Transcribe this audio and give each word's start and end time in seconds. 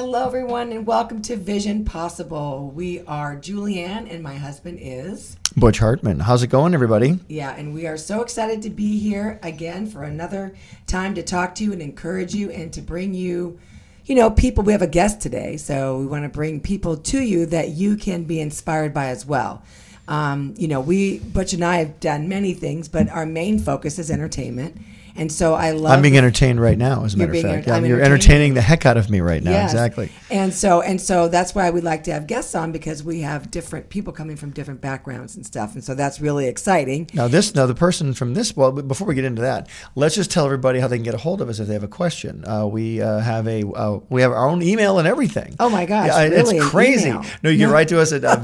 Hello, 0.00 0.24
everyone, 0.24 0.70
and 0.70 0.86
welcome 0.86 1.20
to 1.22 1.34
Vision 1.34 1.84
Possible. 1.84 2.70
We 2.72 3.00
are 3.06 3.34
Julianne, 3.34 4.08
and 4.08 4.22
my 4.22 4.36
husband 4.36 4.78
is. 4.80 5.36
Butch 5.56 5.80
Hartman. 5.80 6.20
How's 6.20 6.44
it 6.44 6.50
going, 6.50 6.72
everybody? 6.72 7.18
Yeah, 7.26 7.52
and 7.56 7.74
we 7.74 7.88
are 7.88 7.96
so 7.96 8.22
excited 8.22 8.62
to 8.62 8.70
be 8.70 9.00
here 9.00 9.40
again 9.42 9.88
for 9.88 10.04
another 10.04 10.54
time 10.86 11.16
to 11.16 11.24
talk 11.24 11.56
to 11.56 11.64
you 11.64 11.72
and 11.72 11.82
encourage 11.82 12.32
you 12.32 12.48
and 12.48 12.72
to 12.74 12.80
bring 12.80 13.12
you, 13.12 13.58
you 14.04 14.14
know, 14.14 14.30
people. 14.30 14.62
We 14.62 14.70
have 14.70 14.82
a 14.82 14.86
guest 14.86 15.20
today, 15.20 15.56
so 15.56 15.98
we 15.98 16.06
want 16.06 16.22
to 16.22 16.28
bring 16.28 16.60
people 16.60 16.96
to 16.96 17.20
you 17.20 17.44
that 17.46 17.70
you 17.70 17.96
can 17.96 18.22
be 18.22 18.40
inspired 18.40 18.94
by 18.94 19.06
as 19.06 19.26
well. 19.26 19.64
Um, 20.06 20.54
you 20.56 20.68
know, 20.68 20.80
we, 20.80 21.18
Butch 21.18 21.54
and 21.54 21.64
I 21.64 21.78
have 21.78 21.98
done 21.98 22.28
many 22.28 22.54
things, 22.54 22.86
but 22.86 23.08
our 23.08 23.26
main 23.26 23.58
focus 23.58 23.98
is 23.98 24.12
entertainment. 24.12 24.80
And 25.18 25.30
so 25.32 25.54
I 25.54 25.72
love. 25.72 25.92
I'm 25.92 26.00
being 26.02 26.16
entertained 26.16 26.60
right 26.60 26.78
now, 26.78 27.04
as 27.04 27.14
a 27.14 27.18
matter 27.18 27.32
of 27.32 27.42
fact. 27.42 27.68
enter- 27.68 27.80
Yeah, 27.80 27.86
you're 27.86 28.00
entertaining 28.00 28.54
the 28.54 28.60
heck 28.60 28.86
out 28.86 28.96
of 28.96 29.10
me 29.10 29.20
right 29.20 29.42
now. 29.42 29.50
Yes. 29.50 29.72
Exactly. 29.72 30.10
And 30.30 30.54
so 30.54 30.80
and 30.80 31.00
so 31.00 31.28
that's 31.28 31.54
why 31.54 31.70
we 31.70 31.80
like 31.80 32.04
to 32.04 32.12
have 32.12 32.26
guests 32.26 32.54
on 32.54 32.70
because 32.72 33.02
we 33.02 33.20
have 33.22 33.50
different 33.50 33.88
people 33.90 34.12
coming 34.12 34.36
from 34.36 34.50
different 34.50 34.80
backgrounds 34.80 35.36
and 35.36 35.44
stuff, 35.44 35.74
and 35.74 35.82
so 35.82 35.94
that's 35.94 36.20
really 36.20 36.46
exciting. 36.46 37.08
Now, 37.14 37.28
this 37.28 37.54
now 37.54 37.66
the 37.66 37.74
person 37.74 38.14
from 38.14 38.34
this. 38.34 38.56
Well, 38.56 38.72
before 38.72 39.06
we 39.08 39.14
get 39.14 39.24
into 39.24 39.42
that, 39.42 39.68
let's 39.94 40.14
just 40.14 40.30
tell 40.30 40.44
everybody 40.44 40.78
how 40.80 40.88
they 40.88 40.96
can 40.96 41.04
get 41.04 41.14
a 41.14 41.18
hold 41.18 41.40
of 41.40 41.48
us 41.48 41.58
if 41.58 41.66
they 41.66 41.74
have 41.74 41.82
a 41.82 41.88
question. 41.88 42.44
Uh, 42.46 42.66
we 42.66 43.00
uh, 43.02 43.18
have 43.18 43.46
a 43.48 43.66
uh, 43.68 43.98
we 44.08 44.22
have 44.22 44.30
our 44.32 44.46
own 44.48 44.62
email 44.62 44.98
and 44.98 45.08
everything. 45.08 45.56
Oh 45.58 45.68
my 45.68 45.84
gosh, 45.86 46.08
Yeah, 46.08 46.22
really, 46.28 46.56
it's 46.58 46.68
crazy. 46.68 47.08
email? 47.08 47.24
No, 47.42 47.50
you 47.50 47.58
can 47.58 47.70
write 47.70 47.88
to 47.88 48.00
us 48.00 48.12
at 48.12 48.24
uh, 48.24 48.36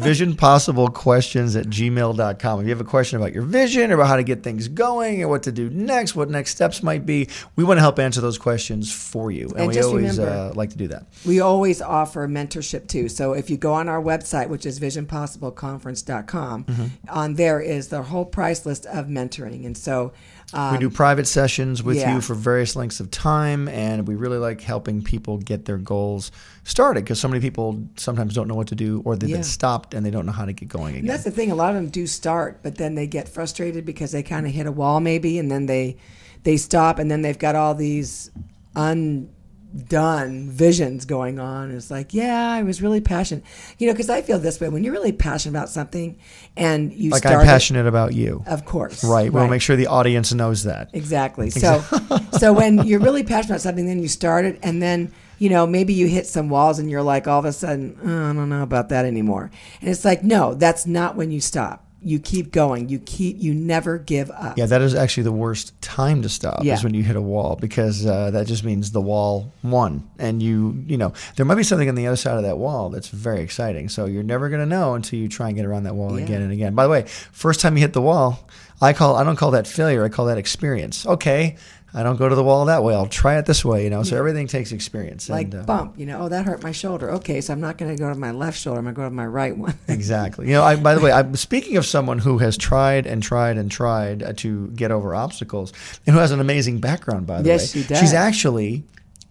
visionpossiblequestions 0.69 1.59
at 1.59 1.67
gmail.com. 1.67 2.61
If 2.61 2.65
you 2.67 2.71
have 2.71 2.81
a 2.81 2.85
question 2.85 3.19
about 3.19 3.33
your 3.33 3.43
vision 3.45 3.91
or 3.91 3.95
about 3.95 4.09
how 4.09 4.17
to 4.17 4.23
get 4.23 4.43
things 4.43 4.69
going 4.69 5.23
or 5.23 5.29
what 5.29 5.43
to 5.45 5.53
do 5.53 5.71
next, 5.71 6.15
what 6.15 6.31
next 6.31 6.53
steps 6.65 6.83
might 6.83 7.05
be, 7.05 7.29
we 7.57 7.65
want 7.65 7.77
to 7.77 7.83
help 7.83 7.99
answer 7.99 8.21
those 8.23 8.39
questions 8.39 8.91
for 8.91 9.31
you. 9.31 9.49
And, 9.51 9.61
And 9.61 9.69
we 9.69 9.81
always 9.83 10.19
remember- 10.19 10.51
uh, 10.51 10.55
like 10.55 10.71
to 10.71 10.77
do 10.79 10.89
that. 10.89 11.07
We 11.27 11.41
always 11.41 11.83
offer 11.83 12.27
mentorship 12.27 12.87
too. 12.89 13.09
So 13.11 13.33
if 13.35 13.51
you 13.51 13.57
go 13.59 13.75
on 13.75 13.89
our 13.89 14.03
website, 14.03 14.49
which 14.49 14.65
is 14.65 14.81
visionpossibleconference.com, 14.81 16.65
Mm-hmm. 16.65 16.87
on 17.11 17.35
there 17.35 17.61
is 17.61 17.89
the 17.89 18.03
whole 18.03 18.25
price 18.25 18.65
list 18.67 18.87
of 18.87 19.07
mentoring, 19.07 19.67
and 19.67 19.77
so. 19.77 20.13
Um, 20.53 20.73
We 20.75 20.79
do 20.79 20.91
private 20.91 21.27
sessions 21.27 21.83
with 21.83 21.97
yeah. 21.97 22.15
you 22.15 22.21
for 22.21 22.35
various 22.35 22.77
lengths 22.77 23.01
of 23.01 23.11
time, 23.11 23.67
and 23.69 24.07
we 24.07 24.15
really 24.15 24.37
like 24.39 24.61
helping 24.61 25.03
people 25.03 25.39
get 25.39 25.65
their 25.65 25.79
goals 25.79 26.31
started 26.65 27.05
because 27.05 27.19
so 27.19 27.29
many 27.29 27.41
people 27.41 27.83
sometimes 27.97 28.35
don't 28.35 28.47
know 28.49 28.55
what 28.55 28.69
to 28.69 28.75
do 28.75 29.03
or 29.05 29.17
they've 29.17 29.31
Yeah. 29.31 29.37
been 29.37 29.43
stopped 29.45 29.95
and 29.95 30.05
they 30.07 30.11
don't 30.11 30.27
know 30.27 30.33
how 30.33 30.45
to 30.45 30.53
get 30.53 30.69
going 30.69 30.95
And 30.95 31.05
again. 31.05 31.07
that's 31.09 31.25
the 31.25 31.31
thing. 31.31 31.51
A 31.51 31.55
lot 31.55 31.71
of 31.71 31.77
them 31.77 31.89
do 31.89 32.07
start, 32.07 32.61
but 32.63 32.77
then 32.77 32.95
they 32.95 33.07
get 33.07 33.29
frustrated 33.29 33.85
because 33.85 34.13
they 34.13 34.23
kind 34.23 34.47
of 34.47 34.53
hit 34.53 34.67
a 34.67 34.73
wall, 34.73 35.01
maybe, 35.01 35.39
and 35.39 35.51
then 35.51 35.67
they 35.67 35.97
they 36.45 36.57
stop, 36.57 36.99
and 36.99 37.11
then 37.11 37.23
they've 37.23 37.39
got 37.39 37.57
all 37.57 37.75
these 37.75 38.31
undone 38.77 40.51
visions 40.51 41.05
going 41.05 41.39
on. 41.39 41.71
It's 41.71 41.91
like, 41.91 42.15
yeah, 42.15 42.51
I 42.53 42.63
was 42.63 42.81
really 42.83 43.01
passionate, 43.01 43.45
you 43.79 43.87
know, 43.87 43.93
because 43.93 44.09
I 44.11 44.23
feel 44.23 44.39
this 44.39 44.61
way 44.61 44.69
when 44.69 44.85
you're 44.85 44.93
really 44.93 45.13
passionate 45.13 45.59
about 45.59 45.69
something, 45.69 46.19
and 46.57 46.93
you 46.93 47.11
like 47.11 47.27
I'm 47.27 47.41
it- 47.41 47.45
passionate 47.45 47.87
about 47.87 48.15
you. 48.15 48.43
of 48.47 48.65
course, 48.65 49.03
Right. 49.05 49.33
We'll 49.33 49.49
make 49.49 49.63
sure 49.63 49.77
the 49.77 49.89
audience 49.89 50.33
knows 50.33 50.65
that. 50.65 50.91
Exactly. 50.93 51.51
So, 51.51 51.81
so 52.39 52.53
when 52.53 52.87
you're 52.87 53.01
really 53.01 53.25
passionate 53.25 53.55
about 53.57 53.61
something, 53.63 53.87
then 53.87 54.01
you 54.01 54.09
start 54.09 54.45
it, 54.45 54.59
and 54.63 54.81
then 54.83 55.13
you 55.39 55.49
know 55.51 55.67
maybe 55.67 55.93
you 55.93 56.07
hit 56.07 56.27
some 56.27 56.49
walls, 56.49 56.79
and 56.79 56.91
you're 56.91 57.03
like, 57.03 57.27
all 57.27 57.39
of 57.41 57.45
a 57.45 57.53
sudden, 57.53 57.99
"Oh, 58.05 58.31
I 58.31 58.33
don't 58.33 58.49
know 58.49 58.63
about 58.63 58.91
that 58.91 59.05
anymore. 59.05 59.51
And 59.81 59.91
it's 59.91 60.05
like, 60.05 60.23
no, 60.23 60.55
that's 60.55 60.87
not 60.87 61.17
when 61.17 61.31
you 61.31 61.41
stop. 61.41 61.81
You 62.05 62.19
keep 62.19 62.53
going. 62.53 62.89
You 62.89 62.99
keep. 62.99 63.41
You 63.41 63.55
never 63.55 63.99
give 63.99 64.31
up. 64.31 64.59
Yeah, 64.59 64.67
that 64.67 64.83
is 64.83 64.95
actually 64.95 65.23
the 65.25 65.33
worst 65.33 65.81
time 65.81 66.23
to 66.23 66.29
stop 66.29 66.63
Yeah. 66.63 66.75
is 66.75 66.85
when 66.85 66.95
you 66.95 67.03
hit 67.03 67.17
a 67.17 67.21
wall 67.21 67.57
because 67.61 68.05
uh, 68.07 68.31
that 68.33 68.47
just 68.47 68.63
means 68.65 68.91
the 68.93 69.01
wall 69.01 69.53
won, 69.63 70.09
and 70.19 70.43
you 70.43 70.85
you 70.87 70.97
know 70.99 71.13
there 71.37 71.47
might 71.47 71.55
be 71.55 71.63
something 71.63 71.89
on 71.89 71.95
the 71.95 72.07
other 72.07 72.17
side 72.17 72.37
of 72.37 72.43
that 72.43 72.59
wall 72.59 72.91
that's 72.91 73.09
very 73.09 73.41
exciting. 73.41 73.89
So 73.89 74.05
you're 74.07 74.23
never 74.23 74.49
going 74.49 74.61
to 74.61 74.67
know 74.67 74.95
until 74.95 75.19
you 75.19 75.29
try 75.29 75.49
and 75.49 75.57
get 75.57 75.65
around 75.65 75.85
that 75.85 75.95
wall 75.95 76.19
Yeah. 76.19 76.25
again 76.25 76.43
and 76.43 76.53
again. 76.53 76.75
By 76.75 76.85
the 76.85 76.91
way, 76.91 77.05
first 77.33 77.61
time 77.61 77.77
you 77.77 77.81
hit 77.81 77.93
the 77.95 78.03
wall, 78.03 78.47
I 78.81 78.93
call 78.93 79.17
I 79.17 79.25
don't 79.25 79.37
call 79.37 79.53
that 79.53 79.67
failure. 79.67 80.05
I 80.05 80.09
call 80.11 80.27
that 80.27 80.39
experience. 80.39 81.07
Okay, 81.07 81.57
I 81.97 82.03
don't 82.03 82.17
go 82.17 82.29
to 82.29 82.35
the 82.35 82.43
wall 82.43 82.65
that 82.65 82.83
way. 82.83 82.93
I'll 82.93 83.07
try 83.07 83.39
it 83.39 83.47
this 83.47 83.65
way. 83.65 83.85
You 83.85 83.91
know, 83.91 84.03
so 84.03 84.17
everything 84.17 84.49
takes 84.49 84.73
experience. 84.73 85.29
Like 85.29 85.47
and, 85.47 85.55
uh, 85.55 85.63
bump, 85.63 85.97
you 85.97 86.07
know. 86.07 86.23
Oh, 86.23 86.29
that 86.29 86.45
hurt 86.45 86.63
my 86.63 86.73
shoulder. 86.73 87.11
Okay, 87.13 87.41
so 87.41 87.53
I'm 87.53 87.61
not 87.61 87.79
going 87.79 87.95
to 87.95 87.97
go 87.97 88.09
to 88.09 88.19
my 88.19 88.33
left 88.33 88.59
shoulder. 88.59 88.79
I'm 88.81 88.85
going 88.87 88.95
to 88.97 89.01
go 89.01 89.05
to 89.05 89.11
my 89.15 89.27
right 89.27 89.57
one. 89.57 89.79
Exactly. 89.89 90.49
You 90.49 90.55
know, 90.55 90.65
I, 90.65 90.75
by 90.77 90.95
the 90.97 91.01
way, 91.01 91.13
I'm 91.13 91.37
speaking 91.37 91.77
of 91.77 91.87
someone 91.87 92.19
who 92.19 92.39
has 92.39 92.57
tried 92.57 93.07
and 93.07 93.23
tried 93.23 93.57
and 93.59 93.71
tried 93.71 94.23
uh, 94.25 94.33
to 94.39 94.67
get 94.69 94.91
over 94.91 95.15
obstacles 95.15 95.73
and 96.07 96.15
who 96.15 96.21
has 96.21 96.33
an 96.33 96.41
amazing 96.41 96.81
background, 96.81 97.27
by 97.29 97.43
the 97.43 97.49
Yes, 97.49 97.75
way. 97.75 97.83
she 97.83 97.89
does. 97.89 98.01
She's 98.01 98.13
actually 98.13 98.83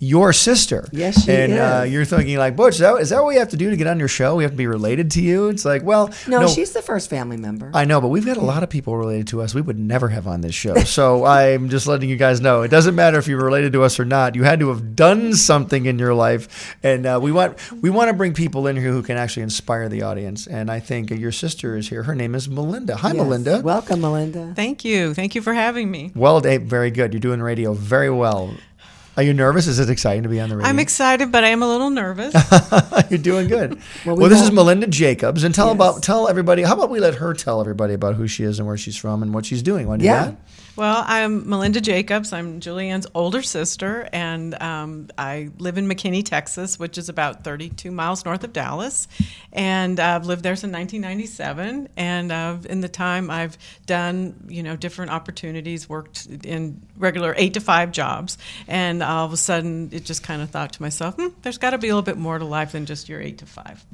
your 0.03 0.33
sister. 0.33 0.87
Yes, 0.91 1.23
she 1.25 1.31
and 1.31 1.53
Uh, 1.53 1.85
you're 1.87 2.05
thinking 2.05 2.37
like, 2.37 2.55
Butch, 2.55 2.75
is 2.75 2.79
that, 2.79 2.95
is 3.01 3.09
that 3.09 3.17
what 3.23 3.29
we 3.29 3.35
have 3.35 3.49
to 3.49 3.57
do 3.57 3.69
to 3.69 3.75
get 3.77 3.87
on 3.87 3.99
your 3.99 4.07
show? 4.07 4.35
We 4.35 4.43
have 4.43 4.51
to 4.51 4.57
be 4.57 4.67
related 4.67 5.11
to 5.11 5.21
you? 5.21 5.47
It's 5.49 5.65
like, 5.65 5.83
well, 5.83 6.11
no, 6.27 6.47
she's 6.47 6.71
the 6.73 6.81
first 6.81 7.09
family 7.09 7.37
member. 7.37 7.71
I 7.73 7.85
know, 7.85 8.01
but 8.01 8.09
we've 8.09 8.25
got 8.25 8.37
a 8.37 8.41
lot 8.41 8.63
of 8.63 8.69
people 8.69 8.97
related 8.97 9.27
to 9.27 9.41
us 9.41 9.53
we 9.55 9.61
would 9.61 9.79
never 9.79 10.09
have 10.09 10.27
on 10.27 10.41
this 10.41 10.55
show. 10.55 10.75
So 10.83 11.25
I'm 11.39 11.69
just 11.69 11.87
letting 11.87 12.09
you 12.09 12.17
guys 12.17 12.41
know 12.41 12.61
it 12.61 12.69
doesn't 12.69 12.95
matter 12.95 13.17
if 13.17 13.27
you're 13.27 13.43
related 13.43 13.73
to 13.73 13.83
us 13.83 13.99
or 13.99 14.05
not. 14.05 14.35
You 14.35 14.43
had 14.43 14.59
to 14.59 14.69
have 14.69 14.95
done 14.95 15.33
something 15.33 15.85
in 15.85 15.97
your 15.99 16.13
life, 16.13 16.75
and 16.83 17.05
uh, 17.05 17.19
we 17.21 17.31
want 17.31 17.57
we 17.81 17.89
want 17.89 18.09
to 18.09 18.13
bring 18.13 18.33
people 18.33 18.67
in 18.67 18.75
here 18.75 18.91
who 18.91 19.01
can 19.03 19.17
actually 19.17 19.43
inspire 19.43 19.89
the 19.89 20.01
audience. 20.03 20.47
And 20.47 20.69
I 20.69 20.79
think 20.79 21.09
your 21.11 21.31
sister 21.31 21.75
is 21.77 21.89
here. 21.89 22.03
Her 22.03 22.15
name 22.15 22.35
is 22.35 22.49
Melinda. 22.49 22.95
Hi, 22.97 23.09
Yes. 23.09 23.17
Melinda. 23.17 23.61
Welcome, 23.63 24.01
Melinda. 24.01 24.53
Thank 24.55 24.83
you. 24.83 25.13
Thank 25.13 25.35
you 25.35 25.41
for 25.41 25.53
having 25.53 25.89
me. 25.91 26.11
Well, 26.15 26.41
Dave, 26.41 26.63
very 26.63 26.91
good. 26.91 27.13
You're 27.13 27.19
doing 27.19 27.41
radio 27.41 27.73
very 27.73 28.09
well. 28.09 28.53
Are 29.15 29.21
you 29.23 29.33
nervous? 29.33 29.67
Is 29.67 29.77
it 29.79 29.89
exciting 29.91 30.23
to 30.23 30.29
be 30.29 30.39
on 30.39 30.49
the 30.49 30.57
radio? 30.57 30.69
I'm 30.69 30.79
excited, 30.79 31.31
but 31.31 31.43
I 31.43 31.49
am 31.49 31.61
a 31.61 31.67
little 31.67 31.91
nervous. 31.91 32.33
You're 33.09 33.19
doing 33.19 33.47
good. 33.47 33.79
Well, 34.05 34.17
well, 34.17 34.29
this 34.29 34.41
is 34.41 34.51
Melinda 34.51 34.87
Jacobs, 34.87 35.43
and 35.43 35.53
tell 35.55 35.67
Yes. 35.67 35.75
about 35.75 36.03
tell 36.03 36.27
everybody. 36.27 36.63
How 36.63 36.73
about 36.73 36.89
we 36.89 36.99
let 36.99 37.15
her 37.15 37.33
tell 37.33 37.61
everybody 37.61 37.93
about 37.93 38.15
who 38.15 38.27
she 38.27 38.43
is 38.43 38.59
and 38.59 38.67
where 38.67 38.75
she's 38.77 38.97
from 38.97 39.21
and 39.23 39.33
what 39.33 39.45
she's 39.45 39.61
doing? 39.63 39.87
Want 39.87 40.01
to 40.01 40.05
Yeah. 40.05 40.25
do 40.25 40.31
that? 40.31 40.37
Well, 40.75 41.03
I'm 41.05 41.47
Melinda 41.47 41.79
Jacobs. 41.81 42.33
I'm 42.33 42.59
Julianne's 42.59 43.05
older 43.13 43.43
sister, 43.43 44.09
and 44.11 44.59
um, 44.61 45.09
I 45.17 45.49
live 45.59 45.77
in 45.77 45.87
McKinney, 45.87 46.25
Texas, 46.25 46.79
which 46.79 46.97
is 46.97 47.09
about 47.09 47.43
32 47.43 47.91
miles 47.91 48.25
north 48.25 48.43
of 48.43 48.53
Dallas. 48.53 49.07
And 49.51 49.99
I've 49.99 50.25
lived 50.25 50.41
there 50.41 50.55
since 50.55 50.73
1997. 50.73 51.89
And 51.95 52.31
uh, 52.31 52.57
in 52.67 52.81
the 52.81 52.89
time, 52.89 53.29
I've 53.29 53.57
done 53.85 54.45
you 54.47 54.63
know 54.63 54.75
different 54.75 55.11
opportunities, 55.11 55.87
worked 55.87 56.25
in 56.25 56.81
regular 56.97 57.35
eight 57.37 57.53
to 57.53 57.59
five 57.59 57.91
jobs, 57.91 58.37
and 58.67 59.03
all 59.03 59.25
of 59.25 59.33
a 59.33 59.37
sudden, 59.37 59.89
it 59.91 60.05
just 60.05 60.23
kind 60.23 60.41
of 60.41 60.49
thought 60.49 60.73
to 60.73 60.81
myself, 60.81 61.15
hmm, 61.15 61.27
there's 61.43 61.59
got 61.59 61.71
to 61.71 61.77
be 61.77 61.89
a 61.89 61.91
little 61.91 62.01
bit 62.01 62.17
more 62.17 62.39
to 62.39 62.45
life 62.45 62.71
than 62.71 62.85
just 62.85 63.09
your 63.09 63.21
eight 63.21 63.37
to 63.39 63.45
5 63.45 63.85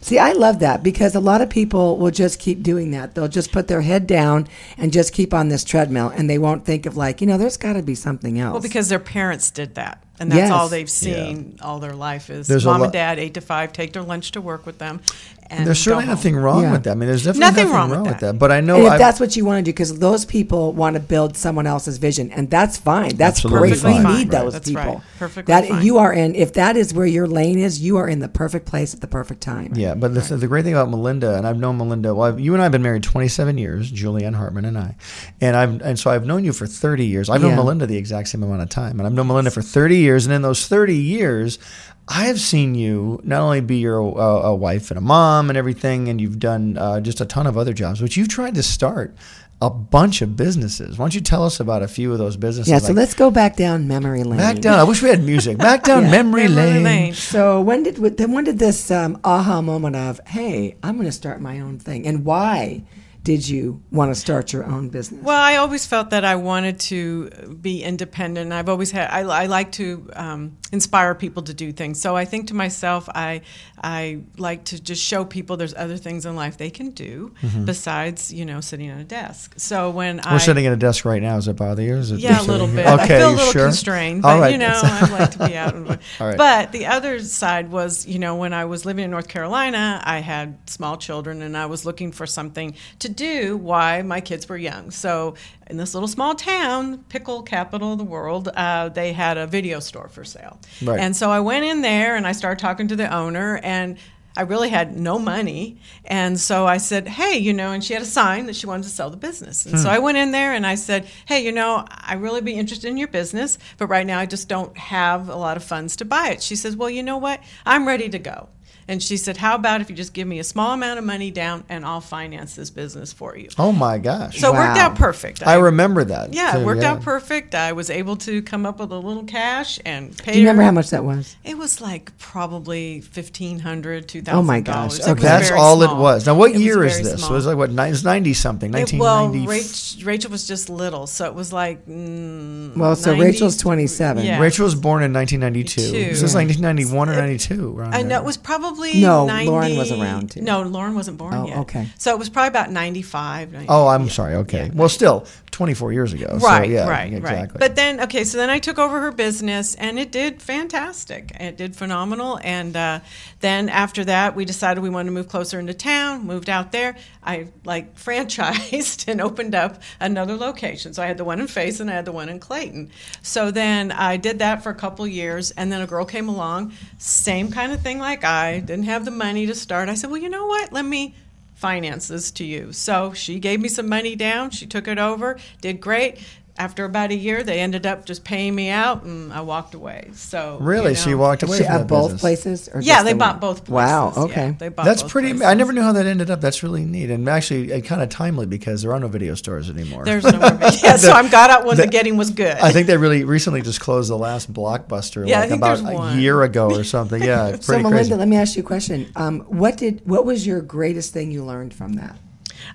See, 0.00 0.18
I 0.18 0.32
love 0.32 0.60
that 0.60 0.82
because 0.84 1.14
a 1.16 1.20
lot 1.20 1.40
of 1.40 1.50
people 1.50 1.96
will 1.96 2.10
just 2.12 2.38
keep 2.38 2.62
doing 2.62 2.92
that. 2.92 3.14
They'll 3.14 3.26
just 3.28 3.50
put 3.50 3.66
their 3.66 3.80
head 3.80 4.06
down 4.06 4.46
and 4.78 4.92
just 4.92 5.12
keep 5.12 5.34
on 5.34 5.48
this 5.48 5.64
treadmill, 5.64 6.08
and 6.14 6.30
they 6.30 6.38
won't 6.38 6.64
think 6.64 6.86
of 6.86 6.96
like, 6.96 7.20
you 7.20 7.26
know, 7.26 7.38
there's 7.38 7.56
got 7.56 7.72
to 7.72 7.82
be 7.82 7.94
something 7.96 8.38
else. 8.38 8.52
Well, 8.52 8.62
because 8.62 8.88
their 8.88 9.00
parents 9.00 9.50
did 9.50 9.74
that. 9.74 10.02
And 10.18 10.30
that's 10.32 10.38
Yes. 10.38 10.50
all 10.50 10.68
they've 10.68 10.88
seen 10.88 11.58
all 11.60 11.78
their 11.78 11.92
life 11.94 12.30
is 12.30 12.46
There's 12.46 12.64
mom 12.64 12.78
lot- 12.80 12.84
and 12.84 12.92
dad, 12.92 13.18
eight 13.18 13.34
to 13.34 13.40
five, 13.42 13.72
take 13.74 13.92
their 13.92 14.02
lunch 14.02 14.30
to 14.32 14.40
work 14.40 14.64
with 14.64 14.78
them. 14.78 15.00
And 15.48 15.66
There's 15.66 15.78
certainly 15.78 16.04
go 16.04 16.08
home. 16.08 16.16
nothing 16.16 16.36
wrong 16.36 16.62
Yeah. 16.62 16.72
with 16.72 16.82
that. 16.84 16.90
I 16.90 16.94
mean, 16.94 17.08
there's 17.08 17.24
definitely 17.24 17.40
Nothing 17.40 17.64
nothing, 17.64 17.74
wrong 17.76 17.90
wrong, 17.90 18.02
with 18.02 18.10
with 18.12 18.20
that. 18.20 18.32
that. 18.32 18.38
But 18.38 18.52
I 18.52 18.60
know 18.60 18.76
and 18.76 18.86
if 18.86 18.92
I've- 18.92 18.98
that's 19.02 19.20
what 19.20 19.36
you 19.36 19.44
want 19.44 19.58
to 19.58 19.62
do, 19.62 19.72
because 19.72 19.98
those 19.98 20.24
people 20.24 20.72
want 20.72 20.94
to 20.94 21.00
build 21.00 21.36
someone 21.36 21.66
else's 21.66 21.98
vision, 21.98 22.30
and 22.32 22.50
that's 22.50 22.76
fine. 22.76 23.16
That's 23.16 23.38
Absolutely 23.38 23.68
great. 23.70 23.80
fine. 23.80 23.98
We 23.98 24.04
Right. 24.04 24.18
need 24.18 24.30
those 24.30 24.52
That's 24.54 24.68
people. 24.68 24.82
right. 24.84 25.00
Perfectly 25.18 25.52
That 25.52 25.68
fine. 25.68 25.84
you 25.84 25.98
are 25.98 26.12
in. 26.12 26.34
If 26.34 26.52
that 26.54 26.76
is 26.76 26.92
where 26.92 27.06
your 27.06 27.26
lane 27.26 27.58
is, 27.58 27.80
you 27.80 27.96
are 27.96 28.08
in 28.08 28.18
the 28.18 28.28
perfect 28.28 28.66
place 28.66 28.92
at 28.92 29.00
the 29.00 29.06
perfect 29.06 29.40
time. 29.40 29.72
Yeah, 29.76 29.94
but 29.94 30.14
the, 30.14 30.36
the 30.36 30.46
great 30.48 30.64
thing 30.64 30.74
about 30.74 30.90
Melinda, 30.90 31.36
and 31.36 31.46
I've 31.46 31.58
known 31.58 31.78
Melinda. 31.78 32.14
Well, 32.14 32.28
I've, 32.28 32.40
you 32.40 32.52
and 32.52 32.60
I 32.60 32.64
have 32.64 32.72
been 32.72 32.82
married 32.82 33.02
27 33.04 33.56
years, 33.58 33.92
Julianne 33.92 34.34
Hartman 34.34 34.64
and 34.64 34.76
I, 34.76 34.96
and 35.40 35.56
I've 35.56 35.80
and 35.80 35.98
so 35.98 36.10
I've 36.10 36.26
known 36.26 36.44
you 36.44 36.52
for 36.52 36.66
30 36.66 37.06
years. 37.06 37.30
I've 37.30 37.40
known 37.42 37.54
Melinda 37.56 37.86
the 37.86 37.96
exact 37.96 38.28
same 38.28 38.42
amount 38.42 38.62
of 38.62 38.68
time, 38.68 38.98
and 38.98 39.06
I've 39.06 39.12
known 39.12 39.28
Melinda 39.28 39.50
for 39.50 39.62
30 39.62 39.96
years. 39.96 40.26
And 40.26 40.34
in 40.34 40.42
those 40.42 40.66
30 40.66 40.96
years, 40.96 41.58
I 42.08 42.26
have 42.26 42.40
seen 42.40 42.74
you 42.74 43.20
not 43.24 43.40
only 43.40 43.60
be 43.60 43.78
your 43.78 44.00
uh, 44.18 44.42
a 44.48 44.54
wife 44.54 44.90
and 44.90 44.98
a 44.98 45.00
mom 45.00 45.48
and 45.50 45.56
everything, 45.56 46.08
and 46.08 46.20
you've 46.20 46.38
done 46.38 46.78
uh, 46.78 47.00
just 47.00 47.20
a 47.20 47.24
ton 47.26 47.46
of 47.46 47.58
other 47.58 47.72
jobs, 47.72 48.00
but 48.00 48.16
you've 48.16 48.28
tried 48.28 48.54
to 48.54 48.62
start 48.62 49.14
a 49.60 49.70
bunch 49.70 50.20
of 50.22 50.36
businesses. 50.36 50.98
Why 50.98 51.04
don't 51.04 51.14
you 51.14 51.20
tell 51.20 51.42
us 51.42 51.58
about 51.60 51.82
a 51.82 51.88
few 51.88 52.12
of 52.12 52.18
those 52.18 52.36
businesses? 52.36 52.70
Yeah. 52.70 52.78
So 52.78 52.88
like- 52.88 52.96
let's 52.96 53.14
go 53.14 53.30
back 53.30 53.56
down 53.56 53.88
memory 53.88 54.22
lane. 54.22 54.38
back 54.38 54.58
down. 54.60 54.78
I 54.78 54.84
wish 54.84 55.02
we 55.02 55.08
had 55.08 55.24
music. 55.24 55.58
Back 55.58 55.82
down 55.82 56.02
Yeah. 56.04 56.10
memory, 56.10 56.42
Memory 56.48 56.54
lane. 56.74 56.82
lane. 56.84 57.14
So 57.14 57.60
when 57.62 57.82
did 57.82 57.96
then 58.18 58.32
when 58.32 58.44
did 58.44 58.58
this 58.58 58.90
um, 58.90 59.18
aha 59.24 59.60
moment 59.62 59.96
of 59.96 60.20
hey 60.28 60.76
I'm 60.82 60.94
going 60.96 61.06
to 61.06 61.12
start 61.12 61.40
my 61.40 61.58
own 61.60 61.78
thing 61.78 62.06
and 62.06 62.24
why 62.24 62.82
did 63.26 63.48
you 63.48 63.82
want 63.90 64.14
to 64.14 64.14
start 64.14 64.52
your 64.52 64.64
own 64.64 64.88
business? 64.88 65.20
Well, 65.24 65.36
I 65.40 65.56
always 65.56 65.84
felt 65.84 66.10
that 66.10 66.24
I 66.24 66.36
wanted 66.36 66.78
to 66.92 67.28
be 67.60 67.82
independent. 67.82 68.52
I've 68.52 68.68
always 68.68 68.92
had. 68.92 69.10
I, 69.10 69.20
I 69.22 69.46
like 69.46 69.72
to 69.72 70.08
um, 70.14 70.56
inspire 70.70 71.12
people 71.16 71.42
to 71.42 71.52
do 71.52 71.72
things. 71.72 72.00
So 72.00 72.14
I 72.14 72.24
think 72.24 72.46
to 72.48 72.54
myself, 72.54 73.08
I 73.12 73.40
I 73.82 74.20
like 74.38 74.66
to 74.66 74.80
just 74.80 75.02
show 75.02 75.24
people 75.24 75.56
there's 75.56 75.74
other 75.74 75.96
things 75.96 76.24
in 76.24 76.36
life 76.36 76.56
they 76.56 76.70
can 76.70 76.90
do 76.90 77.34
besides 77.64 78.32
you 78.32 78.44
know 78.44 78.60
sitting 78.60 78.88
at 78.90 79.00
a 79.00 79.04
desk. 79.04 79.54
So 79.56 79.90
when 79.90 80.06
Mm-hmm. 80.18 80.30
We're 80.30 80.36
I 80.36 80.38
sitting 80.38 80.66
at 80.66 80.72
a 80.72 80.76
desk 80.76 81.04
right 81.04 81.20
now. 81.20 81.34
Does 81.34 81.48
it 81.48 81.56
bother 81.56 81.82
you? 81.82 81.96
Is 81.96 82.12
it 82.12 82.20
yeah, 82.20 82.40
a 82.40 82.42
little 82.42 82.68
sitting 82.68 82.76
bit. 82.76 82.86
here? 82.86 82.94
I 82.94 83.04
Okay, 83.04 83.18
feel 83.18 83.28
a 83.28 83.36
little 83.36 83.52
sure? 83.52 83.64
constrained, 83.66 84.22
but 84.22 84.38
right. 84.40 84.52
you 84.52 84.58
know, 84.58 84.70
I 84.72 85.10
like 85.10 85.30
to 85.32 85.46
be 85.48 85.56
out. 85.56 85.74
And, 85.74 85.88
All 86.20 86.28
right. 86.28 86.36
But 86.38 86.70
the 86.70 86.86
other 86.86 87.18
side 87.20 87.70
was, 87.72 88.06
you 88.06 88.20
know, 88.20 88.36
when 88.36 88.52
I 88.52 88.66
was 88.66 88.84
living 88.86 89.04
in 89.04 89.10
North 89.10 89.26
Carolina, 89.28 90.00
I 90.04 90.20
had 90.20 90.56
small 90.70 90.96
children, 90.96 91.42
and 91.42 91.56
I 91.56 91.66
was 91.66 91.84
looking 91.84 92.12
for 92.12 92.24
something 92.26 92.74
to 93.00 93.08
do 93.16 93.56
why 93.56 94.02
my 94.02 94.20
kids 94.20 94.48
were 94.48 94.56
young. 94.56 94.90
So 94.90 95.34
in 95.68 95.76
this 95.76 95.94
little 95.94 96.08
small 96.08 96.34
town, 96.34 96.98
pickle 97.08 97.42
capital 97.42 97.92
of 97.92 97.98
the 97.98 98.04
world, 98.04 98.48
uh, 98.54 98.90
they 98.90 99.12
had 99.12 99.36
a 99.38 99.46
video 99.46 99.80
store 99.80 100.08
for 100.08 100.22
sale, 100.24 100.60
Right. 100.82 101.00
and 101.00 101.16
so 101.16 101.30
I 101.30 101.40
went 101.40 101.64
in 101.64 101.82
there 101.82 102.14
and 102.16 102.26
I 102.26 102.32
started 102.32 102.60
talking 102.60 102.88
to 102.88 102.96
the 102.96 103.12
owner 103.12 103.58
and. 103.62 103.96
I 104.38 104.42
really 104.42 104.68
had 104.68 104.94
no 104.94 105.18
money. 105.18 105.78
And 106.04 106.38
so 106.38 106.66
I 106.66 106.76
said, 106.76 107.08
Hey, 107.08 107.38
you 107.38 107.54
know, 107.54 107.72
and 107.72 107.82
she 107.82 107.94
had 107.94 108.02
a 108.02 108.04
sign 108.04 108.44
that 108.48 108.54
she 108.56 108.66
wanted 108.66 108.82
to 108.82 108.90
sell 108.90 109.08
the 109.08 109.16
business. 109.16 109.64
And 109.64 109.80
so 109.80 109.88
I 109.88 109.98
went 109.98 110.18
in 110.18 110.30
there 110.30 110.52
and 110.52 110.66
I 110.66 110.74
said, 110.74 111.06
Hey, 111.24 111.42
you 111.42 111.52
know, 111.52 111.86
I 111.90 112.16
really 112.16 112.42
be 112.42 112.52
interested 112.52 112.88
in 112.88 112.98
your 112.98 113.08
business, 113.08 113.56
but 113.78 113.86
right 113.86 114.06
now 114.06 114.18
I 114.18 114.26
just 114.26 114.46
don't 114.46 114.76
have 114.76 115.30
a 115.30 115.36
lot 115.36 115.56
of 115.56 115.64
funds 115.64 115.96
to 115.96 116.04
buy 116.04 116.32
it. 116.32 116.42
She 116.42 116.54
says, 116.54 116.76
Well, 116.76 116.90
you 116.90 117.02
know 117.02 117.16
what? 117.16 117.40
I'm 117.64 117.88
ready 117.88 118.10
to 118.10 118.18
go. 118.18 118.50
And 118.88 119.02
she 119.02 119.16
said, 119.16 119.36
How 119.36 119.56
about 119.56 119.80
if 119.80 119.90
you 119.90 119.96
just 119.96 120.12
give 120.12 120.28
me 120.28 120.38
a 120.38 120.44
small 120.44 120.72
amount 120.72 120.98
of 121.00 121.04
money 121.04 121.32
down 121.32 121.64
and 121.68 121.84
I'll 121.84 122.00
finance 122.00 122.54
this 122.54 122.70
business 122.70 123.12
for 123.12 123.36
you? 123.36 123.48
Oh 123.58 123.72
my 123.72 123.98
gosh! 123.98 124.38
So 124.38 124.54
it 124.54 124.56
worked 124.56 124.78
out 124.78 124.94
perfect. 124.94 125.44
I 125.46 125.54
remember 125.56 126.04
that. 126.04 126.32
Yeah, 126.32 126.52
too, 126.52 126.58
it 126.60 126.64
worked 126.64 126.82
yeah. 126.82 126.92
out 126.92 127.02
perfect. 127.02 127.54
I 127.56 127.72
was 127.72 127.90
able 127.90 128.14
to 128.18 128.42
come 128.42 128.64
up 128.64 128.78
with 128.78 128.92
a 128.92 128.98
little 128.98 129.24
cash 129.24 129.80
and 129.84 130.16
pay 130.16 130.34
Do 130.34 130.38
you 130.38 130.44
remember 130.44 130.62
her. 130.62 130.66
how 130.66 130.72
much 130.72 130.90
that 130.90 131.04
was? 131.04 131.34
It 131.42 131.58
was 131.58 131.80
like 131.80 132.16
probably 132.18 133.00
$1,500, 133.00 133.60
$2,000. 134.06 134.28
Oh 134.32 134.42
my 134.42 134.60
gosh, 134.60 135.00
okay. 135.00 135.20
That's 135.20 135.50
all 135.50 135.82
it 135.82 135.94
was. 135.96 136.26
Now, 136.26 136.34
what 136.34 136.52
It 136.52 136.60
year 136.60 136.84
is 136.84 137.02
this? 137.02 137.18
small. 137.20 137.32
Was 137.32 137.46
it 137.46 137.50
like 137.50 137.58
what? 137.58 137.70
nine- 137.72 137.88
It 137.88 137.90
was 137.92 138.04
ninety 138.04 138.34
something. 138.34 138.70
It- 138.70 138.76
Nineteen 138.76 139.00
well. 139.00 139.30
Rach, 139.30 140.04
Rachel 140.06 140.30
was 140.30 140.46
just 140.46 140.68
little, 140.70 141.06
so 141.08 141.24
it 141.26 141.34
was 141.34 141.52
like. 141.52 141.84
Mm, 141.86 142.76
Well, 142.76 142.94
so 142.94 143.10
90 143.10 143.24
Rachel's 143.24 143.56
27. 143.56 144.24
Yeah. 144.24 144.38
Rachel 144.40 144.64
was 144.64 144.74
born 144.76 145.02
in 145.02 145.12
1992. 145.12 145.66
Two. 145.90 145.96
Is 145.96 146.20
this 146.20 146.34
1991 146.34 147.08
or 147.08 147.16
92? 147.16 147.76
around 147.78 147.94
I 147.94 148.02
know 148.02 148.08
there? 148.10 148.18
it 148.18 148.24
was 148.24 148.36
probably 148.36 148.75
No, 149.00 149.26
90, 149.26 149.50
Lauren 149.50 149.76
was 149.76 149.92
around, 149.92 150.30
too. 150.32 150.40
No, 150.42 150.62
Lauren 150.62 150.94
wasn't 150.94 151.18
born 151.18 151.34
Oh, 151.34 151.46
yet. 151.46 151.58
okay. 151.58 151.88
So 151.98 152.12
it 152.12 152.18
was 152.18 152.28
probably 152.28 152.48
about 152.48 152.70
95. 152.70 153.52
90 153.52 153.68
Oh, 153.68 153.86
I'm 153.88 154.04
yeah. 154.04 154.08
sorry. 154.10 154.34
Okay. 154.36 154.66
Yeah. 154.66 154.72
Well, 154.74 154.88
still 154.88 155.26
24 155.50 155.92
years 155.92 156.12
ago. 156.12 156.38
so, 156.38 156.46
Right, 156.46 156.68
yeah, 156.68 156.86
right, 156.88 157.12
exactly. 157.12 157.36
right. 157.38 157.58
But 157.58 157.76
then, 157.76 158.00
okay, 158.02 158.24
so 158.24 158.36
then 158.36 158.50
I 158.50 158.58
took 158.58 158.78
over 158.78 159.00
her 159.00 159.10
business, 159.12 159.74
and 159.76 159.98
it 159.98 160.12
did 160.12 160.42
fantastic. 160.42 161.32
It 161.40 161.56
did 161.56 161.74
phenomenal. 161.74 162.38
And 162.42 162.76
uh, 162.76 163.00
then 163.40 163.68
after 163.70 164.04
that, 164.04 164.36
we 164.36 164.44
decided 164.44 164.82
we 164.82 164.90
wanted 164.90 165.06
to 165.06 165.12
move 165.12 165.28
closer 165.28 165.58
into 165.58 165.72
town. 165.72 166.26
Moved 166.26 166.50
out 166.50 166.72
there. 166.72 166.96
I 167.24 167.48
like 167.64 167.96
franchised 167.98 169.08
and 169.08 169.20
opened 169.20 169.54
up 169.54 169.80
another 169.98 170.36
location. 170.36 170.92
So 170.92 171.02
I 171.02 171.06
had 171.06 171.16
the 171.16 171.24
one 171.24 171.40
in 171.40 171.46
Face 171.46 171.80
and 171.80 171.90
I 171.90 171.94
had 171.94 172.04
the 172.04 172.12
one 172.12 172.28
in 172.28 172.38
Clayton. 172.38 172.90
So 173.22 173.50
then 173.50 173.92
I 173.92 174.16
did 174.18 174.38
that 174.40 174.62
for 174.62 174.70
a 174.70 174.74
couple 174.74 175.06
years, 175.06 175.50
and 175.52 175.72
then 175.72 175.80
a 175.80 175.86
girl 175.86 176.04
came 176.04 176.28
along, 176.28 176.72
same 176.98 177.50
kind 177.50 177.72
of 177.72 177.80
thing 177.82 177.98
like 177.98 178.24
I 178.24 178.60
didn't 178.66 178.84
have 178.84 179.04
the 179.04 179.10
money 179.10 179.46
to 179.46 179.54
start. 179.54 179.88
I 179.88 179.94
said, 179.94 180.10
well, 180.10 180.20
you 180.20 180.28
know 180.28 180.46
what? 180.46 180.72
Let 180.72 180.84
me 180.84 181.14
finance 181.54 182.08
this 182.08 182.30
to 182.32 182.44
you. 182.44 182.72
So 182.72 183.12
she 183.12 183.38
gave 183.38 183.60
me 183.60 183.68
some 183.68 183.88
money 183.88 184.14
down. 184.14 184.50
She 184.50 184.66
took 184.66 184.86
it 184.86 184.98
over, 184.98 185.38
did 185.60 185.80
great. 185.80 186.18
After 186.58 186.84
about 186.84 187.10
a 187.10 187.14
year, 187.14 187.42
they 187.42 187.60
ended 187.60 187.84
up 187.86 188.06
just 188.06 188.24
paying 188.24 188.54
me 188.54 188.70
out, 188.70 189.02
and 189.02 189.32
I 189.32 189.42
walked 189.42 189.74
away. 189.74 190.08
So 190.14 190.58
really, 190.60 190.90
you 190.90 190.96
so 190.96 191.10
you 191.10 191.16
know. 191.16 191.22
walked 191.22 191.42
away 191.42 191.58
She 191.58 191.64
from 191.64 191.72
at 191.74 191.78
that 191.80 191.86
both 191.86 192.04
business. 192.12 192.20
places? 192.20 192.68
Or 192.72 192.80
Yeah, 192.80 193.02
they 193.02 193.12
the 193.12 193.18
bought 193.18 193.34
one? 193.34 193.40
both. 193.40 193.64
Places. 193.64 193.70
Wow. 193.72 194.12
Yeah, 194.16 194.22
Okay. 194.22 194.56
they 194.58 194.68
bought 194.70 194.84
That's 194.86 195.02
both 195.02 195.10
pretty. 195.12 195.28
places. 195.32 195.46
I 195.46 195.54
never 195.54 195.72
knew 195.72 195.82
how 195.82 195.92
that 195.92 196.06
ended 196.06 196.30
up. 196.30 196.40
That's 196.40 196.62
really 196.62 196.84
neat, 196.84 197.10
and 197.10 197.28
actually, 197.28 197.72
uh, 197.72 197.80
kind 197.80 198.00
of 198.02 198.08
timely 198.08 198.46
because 198.46 198.82
there 198.82 198.92
are 198.92 199.00
no 199.00 199.08
video 199.08 199.34
stores 199.34 199.68
anymore. 199.68 200.04
There's 200.04 200.24
no 200.24 200.38
more. 200.38 200.58
Yeah, 200.82 200.96
so 200.96 201.12
I'm 201.12 201.28
got 201.30 201.50
out 201.50 201.66
when 201.66 201.76
the, 201.76 201.82
the- 201.82 201.88
getting 201.88 202.16
was 202.16 202.30
good. 202.30 202.56
I 202.56 202.72
think 202.72 202.86
they 202.86 202.96
really 202.96 203.24
recently 203.24 203.60
just 203.62 203.80
closed 203.80 204.08
the 204.10 204.16
last 204.18 204.50
blockbuster 204.52 205.28
Yeah, 205.28 205.36
I 205.36 205.40
like 205.40 205.48
think 205.50 205.60
about 205.60 205.78
there's 205.78 205.90
a 205.90 205.94
one. 205.94 206.18
year 206.20 206.42
ago 206.42 206.70
or 206.74 206.84
something. 206.84 207.22
Yeah, 207.22 207.48
it's 207.54 207.66
So 207.66 207.74
Melinda, 207.76 207.90
crazy. 207.98 208.14
let 208.14 208.28
me 208.28 208.36
ask 208.36 208.56
you 208.56 208.62
a 208.62 208.66
question. 208.66 209.10
Um, 209.16 209.40
what 209.40 209.76
did 209.76 210.00
what 210.06 210.24
was 210.24 210.46
your 210.46 210.60
greatest 210.62 211.12
thing 211.12 211.30
you 211.30 211.44
learned 211.44 211.74
from 211.74 211.94
that? 211.94 212.16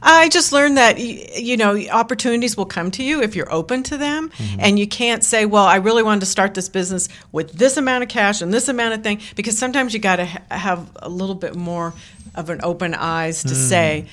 I 0.02 0.30
just 0.30 0.52
learned 0.52 0.78
that 0.78 1.00
you 1.00 1.58
know 1.58 1.78
opportunities 1.90 2.56
will 2.58 2.66
come 2.66 2.92
to 2.92 3.04
you 3.04 3.22
if 3.22 3.36
you're 3.36 3.52
open 3.52 3.84
to 3.84 3.98
them, 3.98 4.30
Mm-hmm. 4.30 4.60
and 4.60 4.80
you 4.80 4.88
can't 4.88 5.24
say, 5.24 5.46
"Well, 5.46 5.66
I 5.66 5.78
really 5.78 6.04
wanted 6.04 6.22
to 6.22 6.26
start 6.28 6.54
this 6.54 6.70
business 6.70 7.10
with 7.32 7.54
this 7.54 7.78
amount 7.78 8.04
of 8.04 8.10
cash 8.10 8.42
and 8.42 8.54
this 8.54 8.68
amount 8.68 8.94
of 8.94 9.04
thing," 9.04 9.20
because 9.36 9.58
sometimes 9.58 9.94
you 9.94 10.00
got 10.00 10.18
to 10.18 10.26
ha- 10.26 10.42
have 10.50 10.90
a 10.98 11.10
little 11.10 11.36
bit 11.36 11.56
more 11.56 11.94
of 12.36 12.50
an 12.50 12.60
open 12.64 12.94
eyes 12.94 13.44
Mm. 13.44 13.50
to 13.50 13.56
say. 13.56 14.06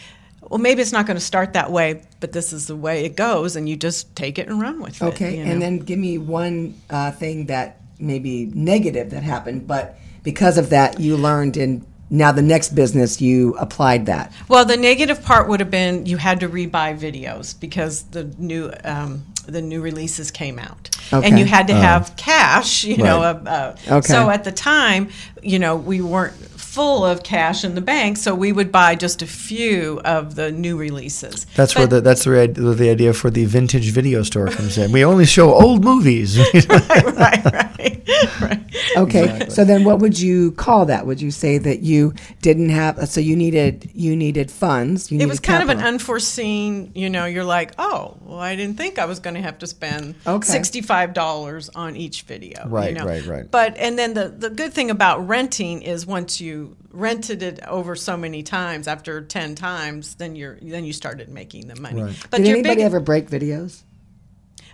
Well, 0.48 0.58
maybe 0.58 0.80
it's 0.80 0.92
not 0.92 1.04
going 1.04 1.18
to 1.18 1.22
start 1.24 1.52
that 1.54 1.70
way, 1.70 2.00
but 2.20 2.32
this 2.32 2.54
is 2.54 2.68
the 2.68 2.76
way 2.76 3.04
it 3.04 3.16
goes, 3.16 3.54
and 3.54 3.68
you 3.68 3.76
just 3.76 4.16
take 4.16 4.38
it 4.38 4.48
and 4.48 4.58
run 4.58 4.80
with 4.80 5.02
it. 5.02 5.04
Okay, 5.08 5.36
you 5.38 5.44
and 5.44 5.60
then 5.60 5.78
give 5.78 5.98
me 5.98 6.16
one 6.16 6.74
uh, 6.88 7.10
thing 7.10 7.46
that 7.46 7.80
maybe 7.98 8.46
negative 8.54 9.10
that 9.10 9.22
happened, 9.24 9.66
but 9.66 9.98
because 10.22 10.56
of 10.56 10.70
that, 10.70 11.00
you 11.00 11.18
learned 11.18 11.58
in 11.58 11.84
now 12.10 12.32
the 12.32 12.42
next 12.42 12.74
business 12.74 13.20
you 13.20 13.54
applied 13.58 14.06
that. 14.06 14.32
Well, 14.48 14.64
the 14.64 14.76
negative 14.76 15.22
part 15.22 15.48
would 15.48 15.60
have 15.60 15.70
been 15.70 16.06
you 16.06 16.16
had 16.16 16.40
to 16.40 16.48
rebuy 16.48 16.98
videos 16.98 17.58
because 17.58 18.02
the 18.04 18.24
new 18.38 18.72
um, 18.84 19.24
the 19.46 19.62
new 19.62 19.80
releases 19.80 20.30
came 20.30 20.58
out, 20.58 20.90
Okay. 21.12 21.26
and 21.26 21.38
you 21.38 21.46
had 21.46 21.66
to 21.68 21.74
have 21.74 22.14
cash. 22.16 22.84
You 22.84 22.98
know, 22.98 23.22
uh, 23.22 23.74
uh, 23.88 23.96
Okay. 23.98 24.08
so 24.08 24.28
at 24.30 24.44
the 24.44 24.52
time, 24.52 25.08
you 25.42 25.58
know, 25.58 25.74
we 25.76 26.00
weren't 26.00 26.34
full 26.34 27.04
of 27.04 27.22
cash 27.22 27.64
in 27.64 27.74
the 27.74 27.80
bank, 27.80 28.18
so 28.18 28.34
we 28.34 28.52
would 28.52 28.70
buy 28.70 28.94
just 28.94 29.22
a 29.22 29.26
few 29.26 30.00
of 30.04 30.34
the 30.34 30.52
new 30.52 30.76
releases. 30.76 31.46
That's 31.56 31.74
where 31.74 31.86
the 31.86 32.00
that's 32.02 32.24
the, 32.24 32.38
idea- 32.40 32.74
the 32.74 32.90
idea 32.90 33.12
for 33.14 33.30
the 33.30 33.44
vintage 33.46 33.90
video 33.90 34.22
store 34.22 34.48
comes 34.48 34.76
in. 34.76 34.92
We 34.92 35.04
only 35.04 35.24
show 35.24 35.54
old 35.54 35.82
movies. 35.82 36.38
right, 36.68 36.88
right, 37.04 37.44
right, 37.44 38.40
right. 38.40 38.57
Okay, 38.96 39.46
so 39.48 39.64
then 39.64 39.84
what 39.84 39.98
would 40.00 40.18
you 40.18 40.52
call 40.52 40.86
that? 40.86 41.06
Would 41.06 41.20
you 41.20 41.30
say 41.30 41.58
that 41.58 41.80
you 41.80 42.14
didn't 42.42 42.70
have 42.70 42.98
uh, 42.98 43.06
so 43.06 43.20
you 43.20 43.36
needed 43.36 43.90
you 43.94 44.16
needed 44.16 44.50
funds? 44.50 45.10
You 45.10 45.16
It 45.16 45.18
needed 45.18 45.28
was 45.28 45.40
kind 45.40 45.62
of 45.62 45.68
an 45.68 45.78
unforeseen, 45.84 46.92
you 46.94 47.08
know, 47.10 47.24
you're 47.26 47.44
like, 47.44 47.72
oh, 47.78 48.16
well, 48.22 48.38
I 48.40 48.56
didn't 48.56 48.76
think 48.76 48.98
I 48.98 49.04
was 49.04 49.20
going 49.20 49.34
to 49.34 49.42
have 49.42 49.58
to 49.58 49.66
spend 49.66 50.16
Okay. 50.26 50.58
$65 50.58 51.70
on 51.74 51.96
each 51.96 52.22
video. 52.22 52.64
you 52.64 52.70
Right, 52.70 52.94
know? 52.94 53.04
right, 53.04 53.24
right. 53.26 53.50
But, 53.50 53.76
and 53.78 53.98
then 53.98 54.14
the, 54.14 54.28
the 54.28 54.50
good 54.50 54.72
thing 54.72 54.90
about 54.90 55.26
renting 55.28 55.82
is 55.82 56.06
once 56.06 56.40
you 56.40 56.76
rented 56.90 57.42
it 57.42 57.60
over 57.66 57.94
so 57.94 58.16
many 58.16 58.42
times, 58.42 58.88
after 58.88 59.20
10 59.22 59.54
times, 59.54 60.14
then 60.16 60.34
you're, 60.36 60.58
then 60.60 60.84
you 60.84 60.92
started 60.92 61.28
making 61.28 61.68
the 61.68 61.76
money. 61.76 62.02
Right. 62.02 62.16
But 62.30 62.38
Did 62.38 62.46
your 62.48 62.56
anybody 62.56 62.76
big, 62.76 62.84
ever 62.84 63.00
break 63.00 63.28
videos? 63.28 63.82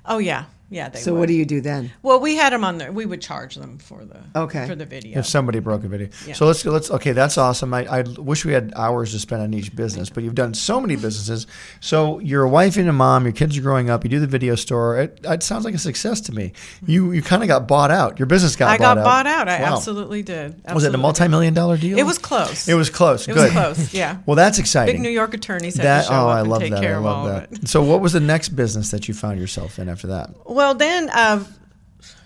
oh 0.06 0.18
yeah, 0.18 0.44
yeah. 0.74 0.88
They 0.90 0.98
So 1.00 1.12
would. 1.12 1.20
what 1.20 1.28
do 1.28 1.34
you 1.34 1.44
do 1.44 1.60
then? 1.60 1.90
Well, 2.02 2.20
we 2.20 2.36
had 2.36 2.52
them 2.52 2.64
on 2.64 2.78
there. 2.78 2.92
We 2.92 3.06
would 3.06 3.20
charge 3.22 3.54
them 3.54 3.78
for 3.78 4.04
the, 4.04 4.20
Okay. 4.36 4.66
for 4.66 4.74
the 4.74 4.84
video. 4.86 5.18
If 5.20 5.26
somebody 5.26 5.58
broke 5.60 5.84
a 5.84 5.88
video, 5.88 6.08
Yeah. 6.26 6.34
so 6.34 6.46
let's 6.46 6.64
let's 6.64 6.90
okay, 6.90 7.12
that's 7.12 7.38
awesome. 7.38 7.72
I, 7.72 7.86
I 7.86 8.02
wish 8.18 8.44
we 8.44 8.52
had 8.52 8.72
hours 8.76 9.12
to 9.12 9.18
spend 9.18 9.42
on 9.42 9.54
each 9.54 9.74
business, 9.74 10.10
but 10.10 10.22
you've 10.24 10.34
done 10.34 10.54
so 10.54 10.80
many 10.80 10.96
businesses. 10.96 11.46
So 11.80 12.18
you're 12.20 12.42
a 12.42 12.48
wife 12.48 12.76
and 12.76 12.88
a 12.88 12.92
mom. 12.92 13.24
Your 13.24 13.32
kids 13.32 13.56
are 13.56 13.62
growing 13.62 13.90
up. 13.90 14.04
You 14.04 14.10
do 14.10 14.20
the 14.20 14.26
video 14.26 14.54
store. 14.56 14.98
It, 14.98 15.20
it 15.24 15.42
sounds 15.42 15.64
like 15.64 15.74
a 15.74 15.78
success 15.78 16.20
to 16.22 16.32
me. 16.32 16.52
Mm-hmm. 16.54 16.90
You 16.90 17.12
you 17.12 17.22
kind 17.22 17.42
of 17.42 17.48
got 17.48 17.68
bought 17.68 17.90
out. 17.90 18.18
Your 18.18 18.26
business 18.26 18.56
got 18.56 18.78
bought 18.78 18.84
out. 18.84 18.98
I 18.98 19.02
bought 19.02 19.24
got 19.24 19.26
out. 19.26 19.46
bought 19.46 19.48
out. 19.48 19.48
I 19.48 19.62
Wow. 19.62 19.76
absolutely 19.76 20.22
did. 20.22 20.50
Was 20.50 20.54
it 20.54 20.64
a 20.64 20.70
Absolutely. 20.70 21.00
multi-million 21.02 21.54
dollar 21.54 21.76
deal? 21.76 21.98
It 21.98 22.02
was 22.04 22.18
close. 22.18 22.66
It 22.68 22.74
was 22.74 22.90
close. 22.90 23.28
It 23.28 23.34
Good. 23.34 23.54
was 23.54 23.76
close. 23.76 23.94
Yeah. 23.94 24.18
Well, 24.26 24.34
that's 24.36 24.58
exciting. 24.58 24.94
Big 24.96 25.02
New 25.02 25.08
York 25.10 25.34
attorneys 25.34 25.76
had 25.76 25.84
that 25.86 26.02
to 26.02 26.08
show 26.08 26.14
oh, 26.14 26.28
up 26.28 26.36
I 26.36 26.40
and 26.40 26.50
love 26.50 26.60
take 26.62 26.72
that. 26.72 26.82
care 26.82 26.94
I 26.96 26.98
of 26.98 27.06
all 27.06 27.24
love 27.24 27.42
of 27.44 27.50
that. 27.50 27.62
it. 27.64 27.68
So, 27.68 27.82
what 27.82 28.00
was 28.00 28.12
the 28.12 28.20
next 28.20 28.50
business 28.50 28.90
that 28.90 29.06
you 29.08 29.14
found 29.14 29.38
yourself 29.38 29.78
in 29.78 29.88
after 29.88 30.06
that? 30.08 30.30
Well, 30.46 30.63
then, 30.72 31.10
uh, 31.10 31.44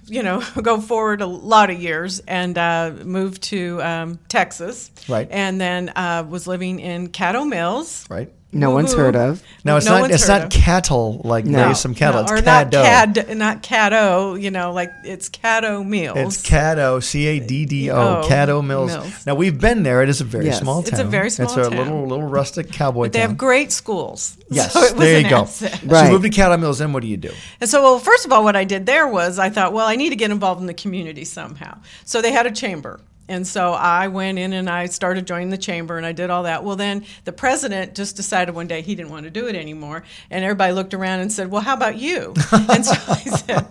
you 0.07 0.23
know, 0.23 0.42
go 0.62 0.80
forward 0.80 1.21
a 1.21 1.26
lot 1.26 1.71
of 1.71 1.80
years 1.83 2.21
and 2.21 2.57
uh, 2.57 2.92
moved 3.04 3.42
to 3.45 3.83
um, 3.83 4.18
Texas. 4.28 4.90
Right. 5.09 5.26
And 5.30 5.61
then 5.61 5.88
uh, 5.90 6.25
was 6.28 6.47
living 6.47 6.78
in 6.78 7.09
Caddo 7.09 7.49
Mills. 7.49 8.07
Right. 8.09 8.33
No 8.50 8.71
one's 8.71 8.93
Woo-hoo. 8.93 9.02
heard 9.05 9.17
of. 9.17 9.43
No, 9.62 9.76
it's 9.76 9.85
No 9.85 10.00
not. 10.00 10.11
It's 10.11 10.26
not 10.26 10.45
of. 10.45 10.50
cattle 10.50 11.21
like 11.23 11.45
No. 11.45 11.67
raise 11.67 11.81
some 11.81 11.95
cattle. 11.95 12.21
No, 12.21 12.23
it's 12.23 12.33
or 12.33 12.43
not 12.43 12.71
caddo. 12.71 12.83
cad, 12.83 13.37
not 13.37 13.62
caddo. 13.62 14.40
You 14.40 14.50
know, 14.50 14.73
like 14.73 14.90
it's 15.05 15.28
Caddo 15.28 15.87
Meals. 15.87 16.17
It's 16.17 16.43
Caddo, 16.49 17.02
C 17.02 17.26
A 17.26 17.40
D 17.40 17.67
D 17.67 17.90
O, 17.90 17.95
Oh, 18.23 18.26
Caddo 18.26 18.64
Mills. 18.64 18.90
Mills. 18.90 19.26
Now 19.26 19.35
we've 19.35 19.61
been 19.61 19.83
there. 19.83 20.02
It 20.02 20.09
is 20.09 20.23
a 20.23 20.25
very 20.25 20.47
Yes. 20.47 20.61
small 20.61 20.83
town. 20.83 20.88
It's 20.93 20.99
a 21.00 21.05
very 21.05 21.28
small. 21.28 21.49
Town. 21.49 21.59
It's 21.59 21.69
small 21.69 21.78
a 21.78 21.85
little 21.85 22.07
little 22.07 22.25
rustic 22.26 22.73
cowboy 22.73 23.05
But 23.05 23.12
they 23.12 23.19
town. 23.21 23.28
have 23.31 23.37
great 23.38 23.71
schools. 23.71 24.38
yes, 24.50 24.73
So 24.73 24.81
it 24.83 24.93
was 24.97 25.00
there 25.05 25.19
an 25.19 25.25
you 25.25 25.31
go. 25.31 25.40
asset. 25.43 25.73
So 25.81 25.87
Right. 25.87 26.07
you 26.07 26.12
moved 26.12 26.25
to 26.25 26.31
Caddo 26.31 26.59
Mills. 26.59 26.78
Then 26.78 26.95
what 26.95 27.02
do 27.02 27.09
you 27.09 27.19
do? 27.19 27.31
And 27.61 27.69
so, 27.69 27.83
well, 27.83 27.99
first 27.99 28.25
of 28.25 28.33
all, 28.33 28.45
what 28.45 28.57
I 28.57 28.64
did 28.64 28.87
there 28.87 29.07
was 29.07 29.38
I 29.38 29.50
thought, 29.50 29.75
well, 29.75 29.87
I 29.87 29.97
need 29.97 30.09
to 30.11 30.17
get 30.17 30.31
involved 30.31 30.62
in 30.62 30.67
the 30.67 30.73
community 30.75 31.26
somehow. 31.26 31.76
So 32.07 32.23
they 32.23 32.33
had 32.33 32.47
a 32.47 32.50
chamber. 32.50 33.00
And 33.28 33.47
so 33.47 33.73
I 33.73 34.08
went 34.08 34.38
in 34.38 34.52
and 34.52 34.68
I 34.68 34.87
started 34.87 35.26
joining 35.26 35.50
the 35.50 35.58
chamber 35.58 35.97
and 35.97 36.06
I 36.06 36.12
did 36.12 36.30
all 36.30 36.44
that. 36.44 36.64
Well, 36.64 36.76
then 36.76 37.04
the 37.25 37.32
president 37.32 37.94
just 37.94 38.16
decided 38.16 38.54
one 38.54 38.66
day 38.66 38.80
he 38.80 38.94
didn't 38.94 39.11
want 39.11 39.25
to 39.25 39.30
do 39.30 39.47
it 39.47 39.54
anymore. 39.54 40.04
And 40.30 40.44
everybody 40.44 40.73
looked 40.73 40.94
around 40.94 41.20
and 41.20 41.32
said, 41.32 41.50
Well, 41.50 41.62
how 41.62 41.75
about 41.75 41.97
you? 41.97 42.35
and 42.52 42.85
so 42.85 42.94
I 43.08 43.23
said, 43.25 43.66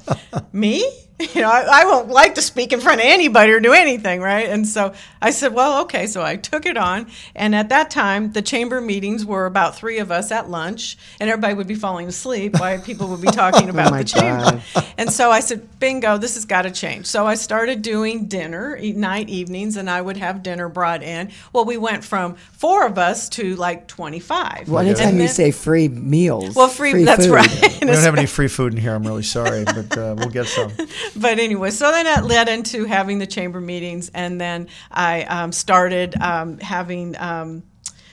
Me? 0.53 1.06
You 1.33 1.41
know, 1.41 1.49
I, 1.49 1.81
I 1.81 1.85
won't 1.85 2.09
like 2.09 2.35
to 2.35 2.43
speak 2.43 2.71
in 2.73 2.79
front 2.79 3.01
of 3.01 3.07
anybody 3.07 3.51
or 3.51 3.59
do 3.59 3.73
anything, 3.73 4.21
right? 4.21 4.47
And 4.49 4.67
so 4.67 4.93
I 5.19 5.31
said, 5.31 5.51
Well, 5.53 5.81
okay. 5.81 6.05
So 6.05 6.21
I 6.23 6.35
took 6.35 6.65
it 6.67 6.77
on. 6.77 7.07
And 7.35 7.55
at 7.55 7.69
that 7.69 7.89
time, 7.89 8.33
the 8.33 8.41
chamber 8.43 8.79
meetings 8.81 9.25
were 9.25 9.47
about 9.47 9.75
three 9.75 9.97
of 9.97 10.11
us 10.11 10.31
at 10.31 10.47
lunch, 10.49 10.95
and 11.19 11.27
everybody 11.27 11.55
would 11.55 11.65
be 11.67 11.73
falling 11.75 12.07
asleep 12.07 12.59
while 12.59 12.79
people 12.79 13.07
would 13.07 13.21
be 13.21 13.29
talking 13.29 13.67
about 13.73 13.89
my 13.91 14.03
the 14.03 14.09
chamber. 14.09 14.61
And 14.99 15.11
so 15.11 15.29
I 15.29 15.41
said, 15.41 15.79
Bingo, 15.79 16.17
this 16.17 16.33
has 16.35 16.45
got 16.45 16.63
to 16.63 16.71
change. 16.71 17.05
So 17.05 17.27
I 17.27 17.35
started 17.35 17.83
doing 17.83 18.25
dinner, 18.25 18.79
night 18.81 19.29
evenings, 19.29 19.77
and 19.77 19.89
I 19.91 20.01
would 20.01 20.17
have 20.17 20.41
dinner 20.41 20.69
brought 20.69 21.03
in. 21.03 21.29
Well, 21.53 21.65
we 21.65 21.77
went 21.77 22.03
from 22.03 22.35
four 22.35 22.85
of 22.85 22.97
us 22.97 23.29
to 23.29 23.55
like 23.57 23.87
25. 23.87 24.69
Well, 24.69 24.79
And 24.79 24.89
anytime 24.89 25.19
you 25.19 25.27
say 25.27 25.51
free 25.51 25.87
meals. 25.87 26.55
well, 26.55 26.67
free, 26.67 27.03
that's 27.03 27.25
food. 27.27 27.33
right. 27.33 27.77
We 27.81 27.87
don't 27.87 28.03
have 28.03 28.17
any 28.17 28.25
free 28.25 28.47
food 28.47 28.73
in 28.73 28.79
here. 28.79 28.95
I'm 28.95 29.03
really 29.05 29.21
sorry, 29.23 29.63
but 29.65 29.95
uh, 29.97 30.15
we'll 30.17 30.29
get 30.29 30.47
some. 30.47 30.71
But 31.15 31.39
anyway, 31.39 31.71
so 31.71 31.91
then 31.91 32.05
that 32.05 32.25
led 32.25 32.49
into 32.49 32.85
having 32.85 33.19
the 33.19 33.27
chamber 33.27 33.61
meetings, 33.61 34.09
and 34.13 34.39
then 34.39 34.67
I 34.91 35.23
um, 35.23 35.51
started 35.51 36.19
um, 36.19 36.59
having 36.59 37.17
um, 37.17 37.63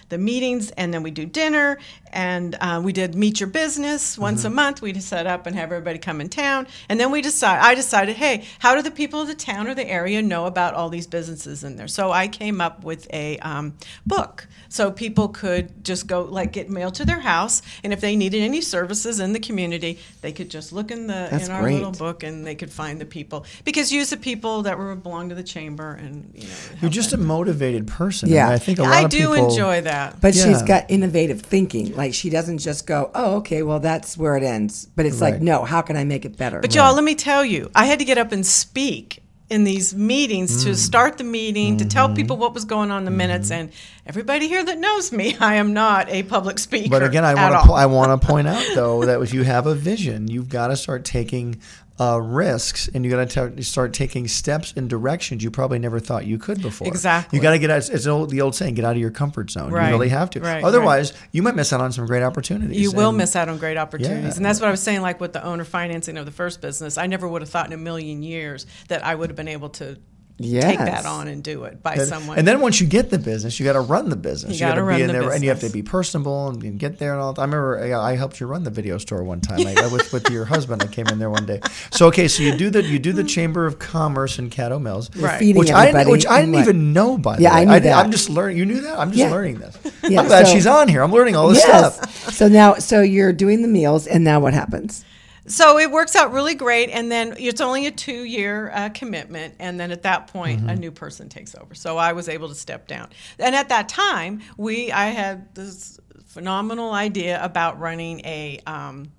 the 0.08 0.18
meetings, 0.18 0.70
and 0.72 0.92
then 0.92 1.02
we 1.02 1.10
do 1.10 1.26
dinner, 1.26 1.78
and 2.12 2.56
uh, 2.60 2.80
we 2.84 2.92
did 2.92 3.14
meet 3.14 3.40
your 3.40 3.48
business 3.48 4.16
once 4.18 4.44
a 4.44 4.50
month. 4.50 4.82
We'd 4.82 5.02
set 5.02 5.26
up 5.26 5.46
and 5.46 5.56
have 5.56 5.72
everybody 5.72 5.98
come 5.98 6.20
in 6.20 6.28
town, 6.28 6.66
and 6.88 6.98
then 7.00 7.10
we 7.10 7.22
decide. 7.22 7.60
I 7.60 7.74
decided, 7.74 8.16
hey, 8.16 8.44
how 8.58 8.74
do 8.74 8.82
the 8.82 8.90
people 8.90 9.20
of 9.20 9.28
the 9.28 9.34
town 9.34 9.66
or 9.68 9.74
the 9.74 9.88
area 9.88 10.22
know 10.22 10.46
about 10.46 10.74
all 10.74 10.88
these 10.88 11.06
businesses 11.06 11.64
in 11.64 11.76
there? 11.76 11.88
So 11.88 12.10
I 12.12 12.28
came 12.28 12.60
up 12.60 12.84
with 12.84 13.06
a 13.12 13.38
um, 13.38 13.74
book, 14.06 14.46
so 14.68 14.90
people 14.90 15.28
could 15.28 15.84
just 15.84 16.06
go 16.06 16.22
like 16.22 16.52
get 16.52 16.70
mailed 16.70 16.94
to 16.96 17.04
their 17.04 17.20
house, 17.20 17.62
and 17.82 17.92
if 17.92 18.00
they 18.00 18.16
needed 18.16 18.42
any 18.42 18.60
services 18.60 19.20
in 19.20 19.32
the 19.32 19.40
community, 19.40 19.98
they 20.20 20.32
could 20.32 20.50
just 20.50 20.72
look 20.72 20.90
in 20.90 21.06
the 21.06 21.28
That's 21.30 21.46
in 21.46 21.52
our 21.52 21.62
great. 21.62 21.74
little 21.74 21.92
book 21.92 22.22
and 22.22 22.46
they 22.46 22.54
could 22.54 22.70
find 22.72 23.00
the 23.00 23.04
people 23.06 23.44
because 23.64 23.92
use 23.92 24.10
the 24.10 24.16
people 24.16 24.62
that 24.62 24.78
were 24.78 24.94
belong 24.94 25.28
to 25.30 25.34
the 25.34 25.42
chamber 25.42 25.92
and 25.94 26.30
you 26.34 26.42
know 26.42 26.54
You're 26.70 26.78
help 26.78 26.92
just 26.92 27.12
a 27.12 27.16
motivated 27.16 27.86
person. 27.86 28.28
Yeah. 28.28 28.44
and 28.46 28.54
I 28.54 28.58
think 28.58 28.78
a 28.78 28.82
lot 28.82 28.92
I 28.92 29.02
of 29.04 29.10
do 29.10 29.18
people. 29.32 29.48
enjoy 29.50 29.80
that 29.82 29.93
But 30.20 30.34
she's 30.34 30.62
got 30.62 30.90
innovative 30.90 31.40
thinking. 31.42 31.94
Like 31.96 32.14
she 32.14 32.30
doesn't 32.30 32.58
just 32.58 32.86
go, 32.86 33.10
"Oh, 33.14 33.36
okay, 33.36 33.62
well 33.62 33.80
that's 33.80 34.16
where 34.16 34.36
it 34.36 34.42
ends." 34.42 34.86
But 34.96 35.06
it's 35.06 35.20
like, 35.20 35.40
no, 35.40 35.64
how 35.64 35.82
can 35.82 35.96
I 35.96 36.04
make 36.04 36.24
it 36.24 36.36
better? 36.36 36.60
but 36.60 36.74
y'all 36.74 36.94
let 36.94 37.04
me 37.04 37.14
tell 37.14 37.44
you 37.44 37.70
i 37.74 37.84
had 37.86 37.98
to 37.98 38.04
get 38.04 38.18
up 38.18 38.32
and 38.32 38.44
speak 38.46 39.20
in 39.50 39.64
these 39.64 39.94
meetings 39.94 40.50
Mm. 40.56 40.64
to 40.64 40.74
start 40.74 41.18
the 41.18 41.24
meeting 41.24 41.76
to 41.76 41.84
Mm-hmm. 41.84 41.88
tell 41.90 42.08
people 42.14 42.36
what 42.38 42.54
was 42.54 42.64
going 42.64 42.90
on 42.90 42.98
in 43.00 43.04
the 43.04 43.10
minutes 43.10 43.50
and 43.50 43.70
everybody 44.06 44.48
here 44.48 44.64
that 44.64 44.78
knows 44.78 45.12
me 45.12 45.36
i 45.40 45.56
am 45.56 45.74
not 45.74 46.08
a 46.08 46.22
public 46.22 46.58
speaker 46.58 46.88
But 46.88 47.02
again, 47.02 47.24
I 47.24 47.34
want 47.34 47.52
to 47.54 47.66
po- 47.68 47.74
I 47.74 47.86
want 47.86 48.10
to 48.20 48.26
point 48.32 48.48
out 48.48 48.64
though 48.74 49.04
that 49.04 49.20
if 49.20 49.34
you 49.34 49.42
have 49.44 49.66
a 49.66 49.74
vision, 49.74 50.28
you've 50.28 50.48
got 50.48 50.68
to 50.68 50.76
start 50.76 51.04
taking 51.04 51.60
uh, 52.00 52.20
risks, 52.20 52.88
and 52.92 53.04
you 53.04 53.10
got 53.10 53.30
to 53.30 53.62
start 53.62 53.92
taking 53.92 54.26
steps 54.26 54.72
in 54.72 54.88
directions 54.88 55.44
you 55.44 55.50
probably 55.50 55.78
never 55.78 56.00
thought 56.00 56.26
you 56.26 56.38
could 56.38 56.60
before. 56.60 56.88
Exactly. 56.88 57.36
You 57.38 57.42
got 57.42 57.52
to 57.52 57.58
get 57.58 57.70
out. 57.70 57.88
It's 57.88 58.06
old, 58.06 58.30
the 58.30 58.40
old 58.40 58.54
saying: 58.54 58.74
get 58.74 58.84
out 58.84 58.96
of 58.96 59.00
your 59.00 59.10
comfort 59.12 59.50
zone. 59.50 59.70
Right. 59.70 59.86
You 59.86 59.92
really 59.94 60.08
have 60.08 60.30
to. 60.30 60.40
Right, 60.40 60.64
Otherwise, 60.64 61.12
you 61.30 61.42
might 61.42 61.54
miss 61.54 61.72
out 61.72 61.80
on 61.80 61.92
some 61.92 62.06
great 62.06 62.22
opportunities. 62.22 62.80
you 62.80 62.90
will 62.90 63.10
And- 63.10 63.18
miss 63.18 63.36
out 63.36 63.48
on 63.48 63.58
great 63.58 63.76
opportunities. 63.76 64.24
Yeah. 64.24 64.36
And 64.36 64.44
that's 64.44 64.60
what 64.60 64.68
I 64.68 64.70
was 64.72 64.82
saying, 64.82 65.02
like 65.02 65.20
with 65.20 65.32
the 65.32 65.44
owner 65.44 65.64
financing 65.64 66.16
of 66.16 66.24
the 66.26 66.32
first 66.32 66.60
business. 66.60 66.98
I 66.98 67.06
never 67.06 67.28
would 67.28 67.42
have 67.42 67.48
thought 67.50 67.66
in 67.66 67.72
a 67.72 67.76
million 67.76 68.22
years 68.22 68.66
that 68.88 69.04
I 69.04 69.14
would 69.14 69.30
have 69.30 69.36
been 69.36 69.48
able 69.48 69.68
to 69.70 69.96
take 70.40 70.78
that 70.78 71.06
on 71.06 71.28
and 71.28 71.42
do 71.44 71.64
it 71.64 71.82
by 71.82 71.94
And, 71.94 72.02
someone. 72.08 72.38
and 72.38 72.46
then 72.48 72.60
once 72.60 72.80
you 72.80 72.86
get 72.86 73.10
the 73.10 73.18
business, 73.18 73.60
you 73.60 73.64
got 73.64 73.74
to 73.74 73.80
run 73.80 74.08
the 74.10 74.16
business. 74.16 74.54
You 74.54 74.60
gotta 74.60 74.72
gotta 74.80 74.82
run 74.82 74.96
be 74.96 75.02
in 75.02 75.06
the 75.08 75.12
there, 75.12 75.32
and 75.32 75.42
you 75.44 75.50
have 75.50 75.60
to 75.60 75.70
be 75.70 75.82
personable 75.82 76.48
and, 76.48 76.62
and 76.64 76.78
get 76.78 76.98
there 76.98 77.12
and 77.12 77.22
all. 77.22 77.32
That. 77.34 77.42
I 77.42 77.44
remember 77.44 77.78
I, 77.80 78.12
I 78.12 78.16
helped 78.16 78.40
you 78.40 78.46
run 78.46 78.64
the 78.64 78.70
video 78.70 78.98
store 78.98 79.22
one 79.22 79.40
time 79.40 79.64
I, 79.66 79.74
with 79.92 80.12
with 80.12 80.28
your 80.30 80.44
husband. 80.44 80.82
I 80.82 80.86
came 80.88 81.06
in 81.06 81.18
there 81.18 81.30
one 81.30 81.46
day. 81.46 81.60
So 81.92 82.08
okay, 82.08 82.26
so 82.28 82.42
you 82.42 82.56
do 82.56 82.68
the 82.70 82.82
you 82.82 82.98
do 82.98 83.12
the 83.12 83.24
Chamber 83.24 83.64
of 83.66 83.78
Commerce 83.78 84.38
in 84.38 84.50
Caddo 84.50 84.80
Mills, 84.80 85.14
Right. 85.16 85.54
which 85.54 85.70
I 85.70 85.92
didn't, 85.92 86.10
which 86.10 86.26
I 86.26 86.40
didn't 86.40 86.54
what- 86.54 86.62
even 86.62 86.92
know 86.92 87.16
by 87.16 87.36
the 87.36 87.42
Yeah, 87.42 87.54
way. 87.54 87.60
I 87.60 87.64
knew 87.64 87.70
didn't- 87.74 87.84
that. 87.84 88.04
I'm 88.04 88.10
just 88.10 88.28
learning. 88.28 88.58
You 88.58 88.66
knew 88.66 88.80
that? 88.80 88.98
I'm 88.98 89.10
just 89.10 89.18
Yeah. 89.20 89.30
learning 89.30 89.58
this. 89.58 89.76
Yeah, 90.08 90.20
I'm 90.20 90.26
glad 90.26 90.46
so- 90.46 90.52
she's 90.54 90.66
on 90.66 90.88
here. 90.88 91.02
I'm 91.02 91.12
learning 91.12 91.36
all 91.36 91.48
this 91.48 91.58
yes. 91.64 91.96
stuff. 91.96 92.32
So 92.34 92.48
now, 92.48 92.74
so 92.74 93.00
you're 93.02 93.32
doing 93.32 93.62
the 93.62 93.68
meals, 93.68 94.06
and 94.08 94.24
now 94.24 94.40
what 94.40 94.52
happens? 94.54 95.04
So 95.46 95.78
it 95.78 95.90
works 95.90 96.16
out 96.16 96.32
really 96.32 96.54
great, 96.54 96.88
and 96.90 97.12
then 97.12 97.34
it's 97.38 97.60
only 97.60 97.86
a 97.86 97.90
two-year 97.90 98.70
uh, 98.74 98.88
commitment, 98.90 99.56
and 99.58 99.78
then 99.78 99.90
at 99.90 100.02
that 100.04 100.28
point, 100.28 100.60
Mm-hmm. 100.60 100.68
a 100.70 100.76
new 100.76 100.90
person 100.90 101.28
takes 101.28 101.54
over. 101.54 101.74
So 101.74 101.96
I 101.98 102.12
was 102.14 102.28
able 102.28 102.48
to 102.48 102.54
step 102.54 102.86
down, 102.88 103.10
and 103.38 103.54
at 103.54 103.68
that 103.68 103.88
time, 103.88 104.40
we 104.56 104.90
I 104.90 105.06
had 105.06 105.54
this 105.54 106.00
phenomenal 106.26 106.92
idea 106.92 107.42
about 107.44 107.78
running 107.78 108.20
a. 108.20 108.58
Um, 108.66 109.10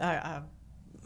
uh, 0.00 0.04
uh, 0.04 0.40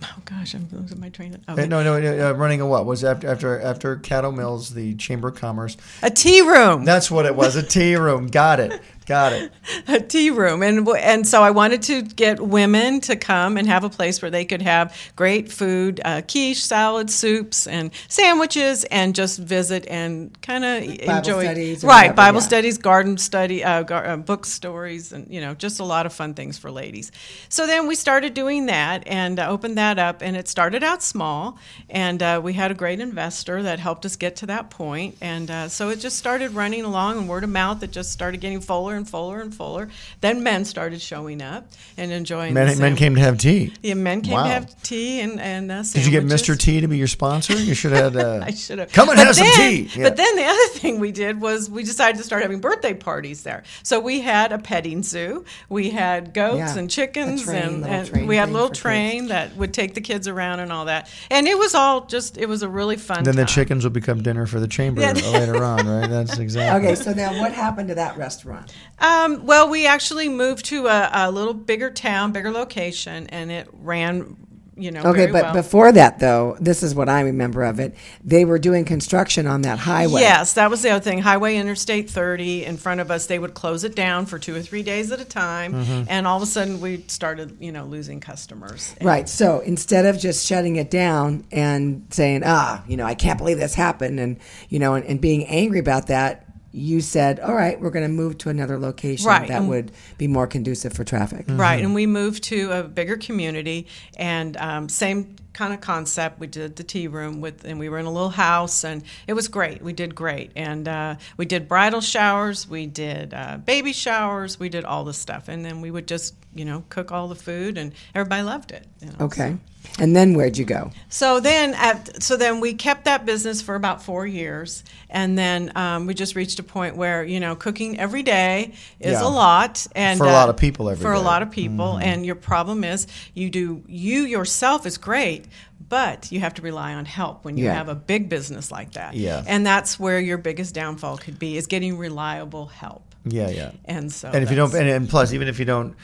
oh 0.04 0.22
gosh, 0.26 0.54
I'm 0.54 0.68
losing 0.70 1.00
my 1.00 1.08
train 1.08 1.34
of. 1.34 1.40
Uh, 1.48 1.52
Okay. 1.52 1.66
No, 1.66 1.82
no, 1.82 1.98
no, 2.00 2.28
uh, 2.30 2.32
running 2.32 2.60
a 2.60 2.66
what 2.66 2.84
was 2.84 3.04
after 3.04 3.28
after 3.28 3.60
after 3.60 3.96
Caddo 3.96 4.34
Mills, 4.34 4.74
the 4.74 4.94
Chamber 4.96 5.28
of 5.28 5.36
Commerce. 5.36 5.76
A 6.02 6.10
tea 6.10 6.42
room. 6.42 6.84
That's 6.84 7.10
what 7.10 7.24
it 7.24 7.34
was. 7.34 7.56
A 7.56 7.62
tea 7.62 7.96
room. 7.96 8.26
Got 8.26 8.60
it. 8.60 8.80
Got 9.06 9.32
it. 9.32 9.52
a 9.88 10.00
tea 10.00 10.30
room 10.30 10.62
and 10.62 10.88
and 10.88 11.26
so 11.26 11.42
I 11.42 11.50
wanted 11.50 11.82
to 11.82 12.02
get 12.02 12.40
women 12.40 13.00
to 13.02 13.16
come 13.16 13.56
and 13.56 13.66
have 13.66 13.84
a 13.84 13.90
place 13.90 14.22
where 14.22 14.30
they 14.30 14.44
could 14.44 14.62
have 14.62 14.96
great 15.16 15.50
food 15.50 16.00
uh, 16.04 16.22
quiche 16.22 16.62
salads 16.62 17.14
soups 17.14 17.66
and 17.66 17.90
sandwiches 18.08 18.84
and 18.84 19.14
just 19.14 19.38
visit 19.38 19.86
and 19.88 20.40
kind 20.42 20.64
of 20.64 20.82
enjoy 20.82 21.44
studies 21.44 21.84
or 21.84 21.88
right 21.88 21.96
whatever, 21.96 22.14
Bible 22.14 22.40
yeah. 22.40 22.46
studies 22.46 22.78
garden 22.78 23.18
study 23.18 23.64
uh, 23.64 23.82
gar- 23.82 24.06
uh, 24.06 24.16
book 24.16 24.46
stories 24.46 25.12
and 25.12 25.28
you 25.32 25.40
know 25.40 25.54
just 25.54 25.80
a 25.80 25.84
lot 25.84 26.06
of 26.06 26.12
fun 26.12 26.34
things 26.34 26.58
for 26.58 26.70
ladies 26.70 27.10
so 27.48 27.66
then 27.66 27.86
we 27.86 27.94
started 27.94 28.34
doing 28.34 28.66
that 28.66 29.02
and 29.06 29.38
uh, 29.38 29.48
opened 29.48 29.76
that 29.78 29.98
up 29.98 30.22
and 30.22 30.36
it 30.36 30.48
started 30.48 30.82
out 30.84 31.02
small 31.02 31.58
and 31.90 32.22
uh, 32.22 32.40
we 32.42 32.52
had 32.52 32.70
a 32.70 32.74
great 32.74 33.00
investor 33.00 33.62
that 33.62 33.78
helped 33.78 34.04
us 34.06 34.16
get 34.16 34.36
to 34.36 34.46
that 34.46 34.70
point 34.70 35.16
and 35.20 35.50
uh, 35.50 35.68
so 35.68 35.88
it 35.88 35.96
just 35.96 36.16
started 36.16 36.52
running 36.52 36.84
along 36.84 37.18
and 37.18 37.28
word 37.28 37.44
of 37.44 37.50
mouth 37.50 37.82
it 37.82 37.90
just 37.90 38.12
started 38.12 38.40
getting 38.40 38.60
fuller 38.60 38.91
and 38.94 39.08
fuller 39.08 39.40
and 39.40 39.54
fuller 39.54 39.88
then 40.20 40.42
men 40.42 40.64
started 40.64 41.00
showing 41.00 41.42
up 41.42 41.66
and 41.96 42.12
enjoying 42.12 42.54
Men, 42.54 42.68
the 42.74 42.80
men 42.80 42.96
came 42.96 43.14
to 43.14 43.20
have 43.20 43.38
tea. 43.38 43.72
yeah, 43.82 43.94
men 43.94 44.20
came 44.22 44.34
Wow. 44.34 44.44
to 44.44 44.50
have 44.50 44.82
tea 44.82 45.20
and 45.20 45.40
and 45.40 45.70
uh, 45.70 45.82
Did 45.82 46.04
you 46.04 46.10
get. 46.10 46.24
Mr. 46.24 46.56
T 46.58 46.80
to 46.80 46.88
be 46.88 46.96
your 46.98 47.06
sponsor? 47.06 47.54
You 47.54 47.74
should 47.74 47.92
have 47.92 48.14
had. 48.14 48.22
Uh, 48.22 48.44
I 48.44 48.50
should 48.52 48.78
have. 48.78 48.92
Come 48.92 49.08
and 49.08 49.16
But 49.16 49.26
have 49.26 49.36
some 49.36 49.46
tea. 49.56 49.88
Yeah. 49.96 50.04
But 50.04 50.16
then 50.16 50.36
the 50.36 50.44
other 50.44 50.66
thing 50.78 51.00
we 51.00 51.12
did 51.12 51.40
was 51.40 51.68
we 51.70 51.82
decided 51.82 52.18
to 52.18 52.24
start 52.24 52.42
having 52.42 52.60
birthday 52.60 52.94
parties 52.94 53.42
there. 53.42 53.62
So 53.82 53.98
we 54.00 54.20
had 54.20 54.52
a 54.52 54.58
petting 54.58 55.02
zoo. 55.02 55.44
We 55.68 55.90
had 55.90 56.32
goats 56.34 56.56
Yeah, 56.58 56.78
and 56.78 56.90
chickens, 56.90 57.44
train, 57.44 57.56
and, 57.62 57.86
and 57.86 58.08
train 58.08 58.26
we 58.26 58.36
had 58.36 58.48
a 58.48 58.52
little 58.52 58.68
for 58.68 58.74
kids. 58.74 58.80
train 58.80 59.28
that 59.28 59.56
would 59.56 59.72
take 59.74 59.94
the 59.94 60.00
kids 60.00 60.28
around 60.28 60.60
and 60.60 60.70
all 60.72 60.84
that. 60.86 61.08
And 61.30 61.48
it 61.48 61.58
was 61.58 61.74
all 61.74 62.02
just. 62.06 62.36
It 62.38 62.46
was 62.48 62.62
a 62.62 62.68
really 62.68 62.96
fun. 62.96 63.24
then 63.24 63.36
the 63.36 63.44
chickens 63.44 63.82
will 63.84 63.90
become 63.90 64.22
dinner 64.22 64.46
for 64.46 64.60
the 64.60 64.68
chamber 64.68 65.00
Yeah. 65.00 65.12
later 65.12 65.62
on, 65.64 65.86
right? 65.88 66.08
That's 66.08 66.38
exactly. 66.46 66.88
Okay, 66.90 66.94
so 66.94 67.12
now 67.12 67.38
what 67.40 67.52
happened 67.52 67.88
to 67.88 67.94
that 67.96 68.16
restaurant? 68.16 68.72
Um, 68.98 69.46
well, 69.46 69.68
we 69.68 69.86
actually 69.86 70.28
moved 70.28 70.64
to 70.66 70.86
a, 70.86 71.10
a 71.12 71.30
little 71.30 71.54
bigger 71.54 71.90
town, 71.90 72.32
bigger 72.32 72.50
location, 72.50 73.26
and 73.28 73.50
it 73.50 73.68
ran. 73.72 74.36
You 74.74 74.90
know. 74.90 75.00
Okay, 75.02 75.26
very 75.26 75.32
but 75.32 75.42
well. 75.44 75.54
before 75.54 75.92
that, 75.92 76.18
though, 76.18 76.56
this 76.58 76.82
is 76.82 76.94
what 76.94 77.06
I 77.08 77.20
remember 77.20 77.62
of 77.62 77.78
it. 77.78 77.94
They 78.24 78.46
were 78.46 78.58
doing 78.58 78.86
construction 78.86 79.46
on 79.46 79.62
that 79.62 79.78
highway. 79.78 80.22
Yes, 80.22 80.54
that 80.54 80.70
was 80.70 80.80
the 80.80 80.88
other 80.90 81.04
thing. 81.04 81.18
Highway 81.18 81.56
Interstate 81.56 82.08
30 82.08 82.64
in 82.64 82.78
front 82.78 83.00
of 83.02 83.10
us, 83.10 83.26
they 83.26 83.38
would 83.38 83.52
close 83.52 83.84
it 83.84 83.94
down 83.94 84.24
for 84.24 84.38
two 84.38 84.56
or 84.56 84.62
three 84.62 84.82
days 84.82 85.12
at 85.12 85.20
a 85.20 85.26
time, 85.26 85.74
Mm-hmm. 85.74 86.04
and 86.08 86.26
all 86.26 86.38
of 86.38 86.42
a 86.42 86.46
sudden 86.46 86.80
we 86.80 87.04
started, 87.08 87.58
you 87.60 87.70
know, 87.70 87.84
losing 87.84 88.18
customers. 88.18 88.94
Right. 89.02 89.28
So 89.28 89.60
instead 89.60 90.06
of 90.06 90.18
just 90.18 90.46
shutting 90.46 90.76
it 90.76 90.90
down 90.90 91.44
and 91.52 92.06
saying, 92.08 92.42
ah, 92.44 92.82
you 92.88 92.96
know, 92.96 93.04
I 93.04 93.14
can't 93.14 93.36
believe 93.38 93.58
this 93.58 93.74
happened, 93.74 94.18
and, 94.18 94.38
you 94.70 94.78
know, 94.78 94.94
and, 94.94 95.04
and 95.04 95.20
being 95.20 95.44
angry 95.48 95.80
about 95.80 96.06
that, 96.06 96.46
you 96.74 97.00
said, 97.02 97.38
all 97.40 97.54
right, 97.54 97.78
we're 97.80 97.90
going 97.90 98.06
to 98.06 98.12
move 98.12 98.38
to 98.38 98.48
another 98.48 98.78
location 98.78 99.26
Right, 99.26 99.46
that 99.48 99.58
and- 99.60 99.68
would 99.68 99.92
be 100.18 100.26
more 100.26 100.46
conducive 100.46 100.92
for 100.94 101.04
traffic. 101.04 101.44
Right, 101.48 101.82
and 101.84 101.94
we 101.94 102.06
moved 102.06 102.42
to 102.44 102.70
a 102.72 102.82
bigger 102.82 103.16
community, 103.18 103.86
and 104.16 104.56
um, 104.56 104.88
same 104.88 105.36
kind 105.52 105.74
of 105.74 105.82
concept. 105.82 106.40
We 106.40 106.46
did 106.46 106.76
the 106.76 106.82
tea 106.82 107.08
room 107.08 107.42
with, 107.42 107.64
and 107.66 107.78
we 107.78 107.90
were 107.90 107.98
in 107.98 108.06
a 108.06 108.10
little 108.10 108.30
house, 108.30 108.84
and 108.84 109.02
it 109.26 109.34
was 109.34 109.48
great. 109.48 109.82
We 109.82 109.92
did 109.92 110.14
great, 110.14 110.50
and 110.56 110.88
uh, 110.88 111.16
we 111.36 111.44
did 111.44 111.68
bridal 111.68 112.00
showers, 112.00 112.66
we 112.66 112.86
did 112.86 113.34
uh, 113.34 113.58
baby 113.58 113.92
showers, 113.92 114.58
we 114.58 114.70
did 114.70 114.84
all 114.86 115.04
the 115.04 115.12
stuff, 115.12 115.48
and 115.48 115.62
then 115.64 115.82
we 115.82 115.90
would 115.90 116.08
just, 116.08 116.34
you 116.54 116.64
know, 116.64 116.84
cook 116.88 117.12
all 117.12 117.28
the 117.28 117.34
food, 117.34 117.76
and 117.76 117.92
everybody 118.14 118.42
loved 118.42 118.72
it. 118.72 118.86
you 119.02 119.08
know, 119.08 119.26
Okay. 119.26 119.58
And 119.98 120.16
then 120.16 120.34
where'd 120.34 120.56
you 120.56 120.64
go? 120.64 120.90
So 121.10 121.38
then, 121.40 121.74
at, 121.74 122.22
so 122.22 122.36
then 122.36 122.60
we 122.60 122.72
kept 122.74 123.04
that 123.04 123.26
business 123.26 123.60
for 123.60 123.74
about 123.74 124.02
four 124.02 124.26
years, 124.26 124.84
and 125.10 125.36
then 125.36 125.70
um, 125.76 126.06
we 126.06 126.14
just 126.14 126.34
reached 126.34 126.58
a 126.58 126.62
point 126.62 126.96
where 126.96 127.22
you 127.24 127.40
know 127.40 127.54
cooking 127.54 127.98
every 127.98 128.22
day 128.22 128.72
is 129.00 129.12
Yeah. 129.12 129.26
a 129.26 129.28
lot, 129.28 129.86
and 129.94 130.20
uh, 130.20 130.24
For 130.24 130.30
a 130.30 130.32
lot 130.32 130.48
of 130.48 130.56
people 130.56 130.88
every 130.88 131.02
for 131.02 131.12
a 131.12 131.20
lot 131.20 131.42
of 131.42 131.50
people, 131.50 131.98
and 131.98 132.24
your 132.24 132.36
problem 132.36 132.84
is 132.84 133.06
you 133.34 133.50
do 133.50 133.82
you 133.86 134.22
yourself 134.22 134.86
is 134.86 134.96
great, 134.96 135.44
but 135.88 136.32
you 136.32 136.40
have 136.40 136.54
to 136.54 136.62
rely 136.62 136.94
on 136.94 137.04
help 137.04 137.44
when 137.44 137.58
you 137.58 137.64
Yeah. 137.66 137.74
have 137.74 137.88
a 137.88 137.94
big 137.94 138.28
business 138.28 138.70
like 138.70 138.92
that. 138.92 139.14
Yeah. 139.14 139.44
And 139.46 139.66
that's 139.66 140.00
where 140.00 140.18
your 140.20 140.38
biggest 140.38 140.74
downfall 140.74 141.18
could 141.18 141.38
be 141.38 141.56
is 141.58 141.66
getting 141.66 141.98
reliable 141.98 142.66
help. 142.66 143.14
Yeah, 143.24 143.50
yeah. 143.50 143.72
And 143.84 144.10
so 144.12 144.30
and 144.32 144.42
if 144.42 144.50
you 144.50 144.56
don't, 144.56 144.74
and, 144.74 144.88
and 144.88 145.08
plus, 145.08 145.32
even 145.32 145.48
if 145.48 145.58
you 145.58 145.64
don't, 145.64 145.94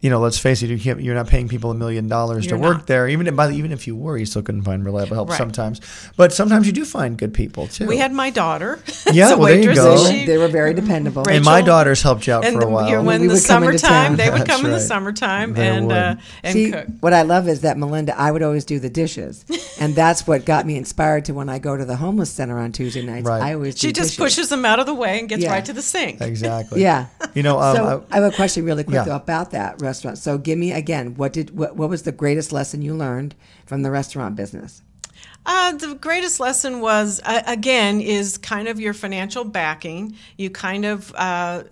you 0.00 0.10
know, 0.10 0.20
let's 0.20 0.38
face 0.38 0.62
it, 0.62 0.70
you 0.70 0.78
can't, 0.78 1.00
you're 1.02 1.14
not 1.14 1.26
paying 1.26 1.48
people 1.48 1.70
a 1.72 1.74
million 1.74 2.06
dollars 2.08 2.46
to 2.46 2.56
work 2.56 2.76
not. 2.78 2.86
there. 2.86 3.08
Even 3.08 3.26
if, 3.26 3.34
by 3.34 3.48
the, 3.48 3.54
even 3.54 3.72
if 3.72 3.86
you 3.86 3.96
were, 3.96 4.16
you 4.16 4.26
still 4.26 4.42
couldn't 4.42 4.62
find 4.62 4.84
reliable 4.84 5.14
help 5.16 5.28
Right. 5.30 5.38
sometimes. 5.38 5.80
But 6.16 6.32
sometimes 6.32 6.66
you 6.66 6.72
do 6.72 6.84
find 6.84 7.18
good 7.18 7.34
people 7.34 7.66
too. 7.66 7.86
we 7.86 7.96
had 7.96 8.12
my 8.12 8.30
daughter. 8.30 8.78
Yeah, 9.12 9.34
well, 9.34 9.46
there 9.48 9.54
you 9.60 9.68
waitress, 9.68 9.78
go. 9.78 9.84
They 9.96 10.02
were, 10.02 10.10
she- 10.20 10.26
they 10.26 10.38
were 10.38 10.48
very 10.48 10.74
dependable. 10.74 11.22
Right. 11.22 11.36
and 11.36 11.44
my 11.44 11.62
daughters 11.62 12.02
helped 12.02 12.26
you 12.26 12.34
out 12.34 12.44
and 12.44 12.54
for 12.56 12.62
a 12.66 12.70
while. 12.70 12.88
you 12.88 12.96
know, 12.96 13.02
when 13.02 13.22
We 13.22 13.26
the 13.28 13.34
would 13.34 13.44
come 13.44 13.62
into 13.64 13.78
summertime, 13.78 14.06
town. 14.08 14.16
they 14.16 14.30
would 14.30 14.40
That's 14.46 14.50
come 14.50 14.66
in 14.66 14.70
the 14.72 14.80
summertime 14.80 15.54
They 15.54 15.66
and 15.68 15.90
uh, 15.90 16.16
and 16.42 16.52
See, 16.52 16.70
cook. 16.72 16.86
what 17.00 17.12
I 17.14 17.22
love 17.22 17.48
is 17.48 17.62
that 17.62 17.78
Melinda, 17.78 18.16
I 18.18 18.30
would 18.30 18.42
always 18.42 18.64
do 18.66 18.78
the 18.78 18.90
dishes, 18.90 19.44
and 19.80 19.94
that's 19.94 20.26
what 20.26 20.44
got 20.44 20.66
me 20.66 20.76
inspired 20.76 21.24
to 21.24 21.32
when 21.34 21.48
I 21.48 21.58
go 21.58 21.76
to 21.76 21.84
the 21.86 21.96
homeless 21.96 22.30
center 22.30 22.58
on 22.58 22.70
Tuesday 22.72 23.02
nights. 23.02 23.26
Right. 23.26 23.42
I 23.42 23.54
always 23.54 23.78
She 23.78 23.88
do 23.88 23.92
just 23.94 24.10
dishes. 24.10 24.18
pushes 24.18 24.48
them 24.50 24.64
out 24.66 24.78
of 24.78 24.86
the 24.86 24.94
way 24.94 25.18
and 25.20 25.28
gets 25.28 25.42
Yeah. 25.42 25.52
right 25.52 25.64
to 25.64 25.72
the 25.72 25.82
sink. 25.82 26.20
exactly. 26.20 26.82
Yeah. 26.82 27.06
You 27.34 27.42
know, 27.42 27.58
um, 27.58 27.76
so 27.76 28.06
I, 28.10 28.18
I- 28.18 28.20
have 28.20 28.32
a 28.32 28.36
question 28.36 28.64
really 28.66 28.84
quick 28.84 28.94
Yeah. 28.96 29.04
though 29.04 29.16
about 29.16 29.52
that 29.52 29.80
restaurant. 29.88 30.18
So 30.18 30.38
give 30.38 30.58
me 30.58 30.72
again, 30.72 31.14
what 31.14 31.32
did 31.32 31.56
what, 31.56 31.76
what 31.76 31.88
was 31.88 32.02
the 32.02 32.12
greatest 32.12 32.52
lesson 32.52 32.82
you 32.82 32.94
learned 32.94 33.34
from 33.66 33.82
the 33.82 33.90
restaurant 33.90 34.36
business? 34.36 34.82
Uh, 35.46 35.72
the 35.72 35.94
greatest 35.94 36.40
lesson 36.40 36.80
was 36.80 37.20
uh, 37.24 37.42
again 37.46 38.00
is 38.00 38.38
kind 38.38 38.68
of 38.68 38.78
your 38.78 38.94
financial 38.94 39.44
backing. 39.44 40.14
You 40.36 40.50
kind 40.50 40.84
of 40.84 41.14
uh, 41.16 41.64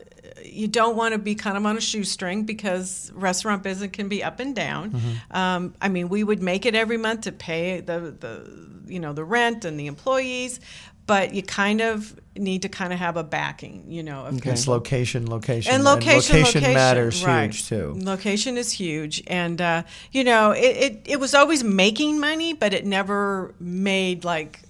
you 0.43 0.69
don't 0.69 0.97
want 0.97 1.13
to 1.13 1.19
be 1.19 1.35
kind 1.35 1.57
of 1.57 1.67
on 1.67 1.77
a 1.77 1.81
shoestring 1.81 2.45
because 2.45 3.13
restaurant 3.15 3.63
business 3.63 3.91
can 3.93 4.09
be 4.09 4.23
up 4.25 4.41
and 4.41 4.55
down. 4.55 4.93
Mm-hmm. 4.93 5.37
Um, 5.37 5.75
I 5.81 5.89
mean, 5.89 6.09
we 6.09 6.25
would 6.25 6.43
make 6.43 6.67
it 6.67 6.75
every 6.75 6.97
month 6.97 7.23
to 7.23 7.33
pay 7.33 7.81
the 7.81 8.17
the 8.19 8.67
you 8.87 9.01
know 9.01 9.13
the 9.13 9.25
rent 9.25 9.65
and 9.65 9.79
the 9.79 9.87
employees, 9.87 10.61
but 11.07 11.35
you 11.35 11.43
kind 11.43 11.81
of 11.81 12.19
need 12.37 12.63
to 12.63 12.69
kind 12.69 12.93
of 12.93 12.99
have 12.99 13.17
a 13.17 13.25
backing. 13.25 13.85
You 13.89 14.03
know, 14.03 14.27
of 14.27 14.45
it's 14.47 14.69
location, 14.69 15.29
location, 15.29 15.73
and 15.73 15.85
location, 15.85 16.39
location, 16.41 16.63
matters 16.63 17.25
right. 17.25 17.45
huge 17.45 17.69
too. 17.69 17.95
Location 17.97 18.57
is 18.57 18.73
huge, 18.73 19.23
and 19.27 19.61
uh, 19.61 19.83
you 20.13 20.25
know, 20.25 20.51
it, 20.51 20.77
it 20.77 21.03
it 21.07 21.21
was 21.21 21.35
always 21.35 21.63
making 21.63 22.21
money, 22.21 22.53
but 22.53 22.75
it 22.75 22.85
never 22.85 23.55
made 23.61 24.25
like 24.25 24.61
an 24.63 24.66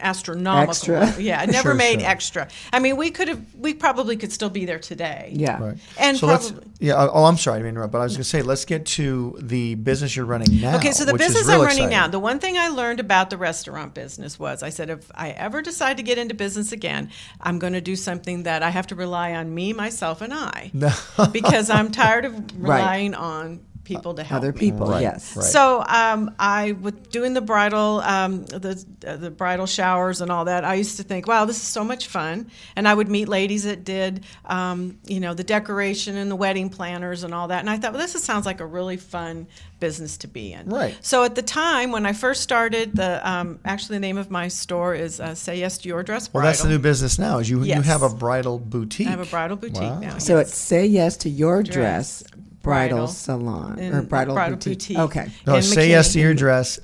astronomical. 0.00 0.70
Extra. 0.70 1.22
Yeah, 1.22 1.42
it 1.42 1.50
never 1.50 1.70
Sure, 1.70 1.74
made 1.74 2.00
sure. 2.00 2.08
extra. 2.10 2.48
I 2.72 2.78
mean, 2.80 2.96
we 2.96 3.10
could 3.10 3.28
have, 3.28 3.42
we 3.54 3.74
probably 3.74 4.16
could 4.16 4.32
still 4.32 4.50
be 4.50 4.64
there 4.64 4.78
today. 4.78 5.32
Yeah. 5.34 5.62
Right. 5.62 5.78
And 5.98 6.16
so 6.16 6.26
let's, 6.26 6.50
probably- 6.50 6.70
yeah. 6.80 6.94
Oh, 6.96 7.10
oh 7.14 7.24
I'm 7.24 7.36
sorry 7.36 7.62
to 7.62 7.66
interrupt, 7.68 7.92
but 7.92 8.00
I 8.00 8.04
was 8.04 8.12
going 8.14 8.22
to 8.22 8.28
say 8.28 8.42
let's 8.42 8.64
get 8.64 8.86
to 8.86 9.36
the 9.40 9.74
business 9.76 10.14
you're 10.16 10.26
running 10.26 10.60
now. 10.60 10.76
Okay, 10.76 10.92
so 10.92 11.04
the 11.04 11.14
business 11.14 11.48
I'm 11.48 11.60
running 11.60 11.66
exciting. 11.84 11.90
now, 11.90 12.08
the 12.08 12.18
one 12.18 12.38
thing 12.38 12.56
I 12.58 12.68
learned 12.68 13.00
about 13.00 13.30
the 13.30 13.36
restaurant 13.38 13.94
business 13.94 14.38
was 14.38 14.62
I 14.62 14.68
said, 14.70 14.90
if 14.90 15.10
I 15.14 15.30
ever 15.30 15.62
decide 15.62 15.96
to 15.96 16.02
get 16.02 16.18
into 16.18 16.34
business 16.34 16.72
again, 16.72 17.10
I'm 17.40 17.58
going 17.58 17.72
to 17.74 17.80
do 17.80 17.96
something 17.96 18.44
that 18.44 18.62
I 18.62 18.70
have 18.70 18.86
to 18.88 18.94
rely 18.94 19.34
on 19.34 19.54
me, 19.54 19.72
myself, 19.72 20.20
and 20.20 20.32
I. 20.34 20.70
because 21.32 21.70
I'm 21.70 21.90
tired 21.90 22.24
of 22.24 22.34
Right. 22.34 22.78
relying 22.78 23.14
on 23.14 23.60
people 23.96 24.14
to 24.14 24.22
help 24.22 24.38
Other 24.42 24.52
me. 24.52 24.58
people, 24.58 24.86
Right, 24.88 25.02
yes. 25.02 25.36
right. 25.36 25.44
So 25.44 25.84
um, 25.86 26.34
I 26.38 26.72
was 26.72 26.94
doing 27.10 27.34
the 27.34 27.40
bridal, 27.40 28.00
um, 28.00 28.44
the 28.46 28.84
uh, 29.06 29.16
the 29.16 29.30
bridal 29.30 29.66
showers 29.66 30.20
and 30.20 30.30
all 30.30 30.44
that. 30.46 30.64
I 30.64 30.74
used 30.74 30.96
to 30.98 31.02
think, 31.02 31.26
wow, 31.26 31.44
this 31.44 31.56
is 31.56 31.62
so 31.62 31.84
much 31.84 32.06
fun, 32.06 32.50
and 32.76 32.86
I 32.86 32.94
would 32.94 33.08
meet 33.08 33.28
ladies 33.28 33.64
that 33.64 33.84
did, 33.84 34.24
um, 34.44 34.98
you 35.06 35.20
know, 35.20 35.34
the 35.34 35.44
decoration 35.44 36.16
and 36.16 36.30
the 36.30 36.36
wedding 36.36 36.68
planners 36.70 37.24
and 37.24 37.34
all 37.34 37.48
that. 37.48 37.60
And 37.60 37.70
I 37.70 37.78
thought, 37.78 37.92
well, 37.92 38.00
this 38.02 38.12
sounds 38.22 38.46
like 38.46 38.60
a 38.60 38.66
really 38.66 38.96
fun 38.96 39.46
business 39.80 40.18
to 40.18 40.28
be 40.28 40.52
in. 40.52 40.68
Right. 40.68 40.96
So 41.00 41.24
at 41.24 41.34
the 41.34 41.42
time 41.42 41.90
when 41.90 42.04
I 42.06 42.12
first 42.12 42.42
started, 42.42 42.94
the 42.94 43.28
um, 43.28 43.58
actually 43.64 43.96
the 43.96 44.00
name 44.00 44.18
of 44.18 44.30
my 44.30 44.48
store 44.48 44.94
is 44.94 45.20
uh, 45.20 45.34
Say 45.34 45.58
Yes 45.58 45.78
to 45.78 45.88
Your 45.88 46.02
Dress 46.02 46.32
Well, 46.32 46.44
that's 46.44 46.62
the 46.62 46.68
new 46.68 46.78
business 46.78 47.18
now. 47.18 47.38
Is 47.38 47.48
you 47.48 47.62
you 47.62 47.80
have 47.82 48.02
a 48.02 48.08
bridal 48.10 48.58
boutique. 48.58 49.06
I 49.06 49.10
have 49.10 49.20
a 49.20 49.26
bridal 49.26 49.56
boutique 49.56 49.80
Wow. 49.80 50.00
now. 50.00 50.18
So 50.18 50.36
yes. 50.36 50.48
it's 50.48 50.58
say 50.58 50.86
yes 50.86 51.16
to 51.18 51.30
your 51.30 51.62
dress, 51.62 52.22
Dress, 52.22 52.24
bridal, 52.62 52.98
bridal, 52.98 53.06
salon 53.08 53.78
or 53.80 54.02
bridal, 54.02 54.34
bridal 54.34 54.56
boutique. 54.56 54.78
boutique. 54.78 54.98
Okay. 54.98 55.30
No, 55.46 55.56
in 55.56 55.62
say 55.62 55.88
yes 55.88 56.12
to 56.14 56.20
your 56.20 56.34
dress. 56.34 56.78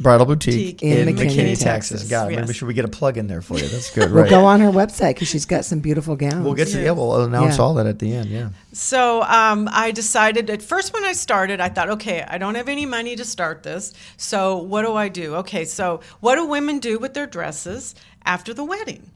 Bridal 0.00 0.26
boutique 0.26 0.80
Boutique 0.80 0.82
in, 0.82 1.08
in 1.08 1.14
McKinney, 1.14 1.28
McKinney, 1.30 1.60
Texas. 1.62 1.62
Texas. 2.00 2.10
God, 2.10 2.28
maybe 2.30 2.42
Yes. 2.48 2.54
should 2.56 2.66
we 2.66 2.74
get 2.74 2.84
a 2.84 2.88
plug 2.88 3.16
in 3.16 3.28
there 3.28 3.40
for 3.40 3.56
you? 3.56 3.68
That's 3.68 3.94
good, 3.94 4.10
We'll 4.10 4.28
go 4.28 4.44
on 4.44 4.58
her 4.60 4.70
website 4.72 5.14
because 5.14 5.28
she's 5.28 5.44
got 5.46 5.64
some 5.64 5.78
beautiful 5.78 6.16
gowns. 6.16 6.44
We'll 6.44 6.54
get 6.54 6.66
to 6.68 6.78
yeah. 6.78 6.86
Yes. 6.86 6.96
We'll 6.96 7.22
announce 7.22 7.58
Yeah. 7.58 7.62
all 7.62 7.74
that 7.74 7.86
at 7.86 8.00
the 8.00 8.12
end. 8.12 8.28
Yeah. 8.28 8.48
So 8.72 9.22
um, 9.22 9.68
I 9.72 9.92
decided 9.92 10.50
at 10.50 10.62
first 10.62 10.92
when 10.92 11.04
I 11.04 11.12
started, 11.12 11.60
I 11.60 11.68
thought, 11.68 11.90
okay, 11.90 12.24
I 12.26 12.38
don't 12.38 12.56
have 12.56 12.68
any 12.68 12.86
money 12.86 13.14
to 13.14 13.24
start 13.24 13.62
this. 13.62 13.92
So 14.16 14.56
what 14.56 14.82
do 14.82 14.94
I 14.96 15.08
do? 15.08 15.36
Okay, 15.36 15.64
so 15.64 16.00
what 16.18 16.34
do 16.34 16.44
women 16.46 16.80
do 16.80 16.98
with 16.98 17.14
their 17.14 17.28
dresses 17.28 17.94
after 18.24 18.52
the 18.52 18.64
wedding? 18.64 19.12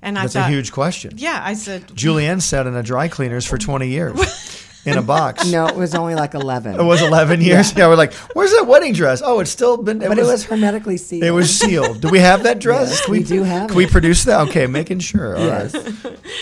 And 0.00 0.16
I 0.16 0.22
That's 0.22 0.34
thought, 0.34 0.48
a 0.48 0.52
huge 0.52 0.70
question. 0.70 1.14
yeah, 1.16 1.40
I 1.42 1.54
said, 1.54 1.88
Julianne 1.88 2.40
sat 2.40 2.68
in 2.68 2.76
a 2.76 2.84
dry 2.84 3.08
cleaners 3.08 3.44
for 3.44 3.58
20 3.58 3.88
years 3.88 4.14
in 4.88 4.98
a 4.98 5.02
box. 5.02 5.46
no, 5.50 5.66
it 5.66 5.76
was 5.76 5.94
only 5.94 6.14
like 6.14 6.34
eleven. 6.34 6.74
It 6.78 6.82
was 6.82 7.02
11 7.02 7.40
years. 7.40 7.72
Yeah. 7.76 7.88
we're 7.88 7.96
like, 7.96 8.12
where's 8.34 8.50
that 8.52 8.66
wedding 8.66 8.92
dress? 8.92 9.22
Oh, 9.24 9.40
it's 9.40 9.50
still 9.50 9.76
been. 9.76 10.02
It 10.02 10.08
but 10.08 10.18
was, 10.18 10.28
it 10.28 10.30
was 10.30 10.44
hermetically 10.44 10.96
sealed. 10.96 11.22
It 11.24 11.30
was 11.30 11.56
sealed. 11.56 12.00
Do 12.00 12.08
we 12.08 12.18
have 12.18 12.42
that 12.44 12.58
dress? 12.66 12.90
Yes, 12.90 13.04
Can 13.04 13.12
we 13.12 13.22
do 13.22 13.42
have 13.42 13.68
Can 13.68 13.76
we 13.76 13.86
produce 13.86 14.24
that? 14.24 14.48
Okay, 14.48 14.66
making 14.66 15.00
sure. 15.00 15.36
All 15.36 15.44
Yes. 15.44 15.74
right. 15.74 15.84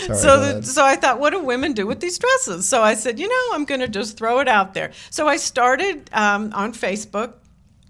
Sorry, 0.05 0.17
so, 0.17 0.39
the, 0.39 0.63
so 0.63 0.85
I 0.85 0.95
thought, 0.95 1.19
what 1.19 1.31
do 1.31 1.41
women 1.43 1.73
do 1.73 1.85
with 1.87 1.99
these 1.99 2.17
dresses? 2.17 2.67
So 2.67 2.81
I 2.81 2.93
said, 2.93 3.19
you 3.19 3.27
know, 3.27 3.55
I'm 3.55 3.65
going 3.65 3.81
to 3.81 3.87
just 3.87 4.17
throw 4.17 4.39
it 4.39 4.47
out 4.47 4.73
there. 4.73 4.91
So 5.09 5.27
I 5.27 5.37
started 5.37 6.09
um, 6.13 6.51
on 6.53 6.73
Facebook 6.73 7.33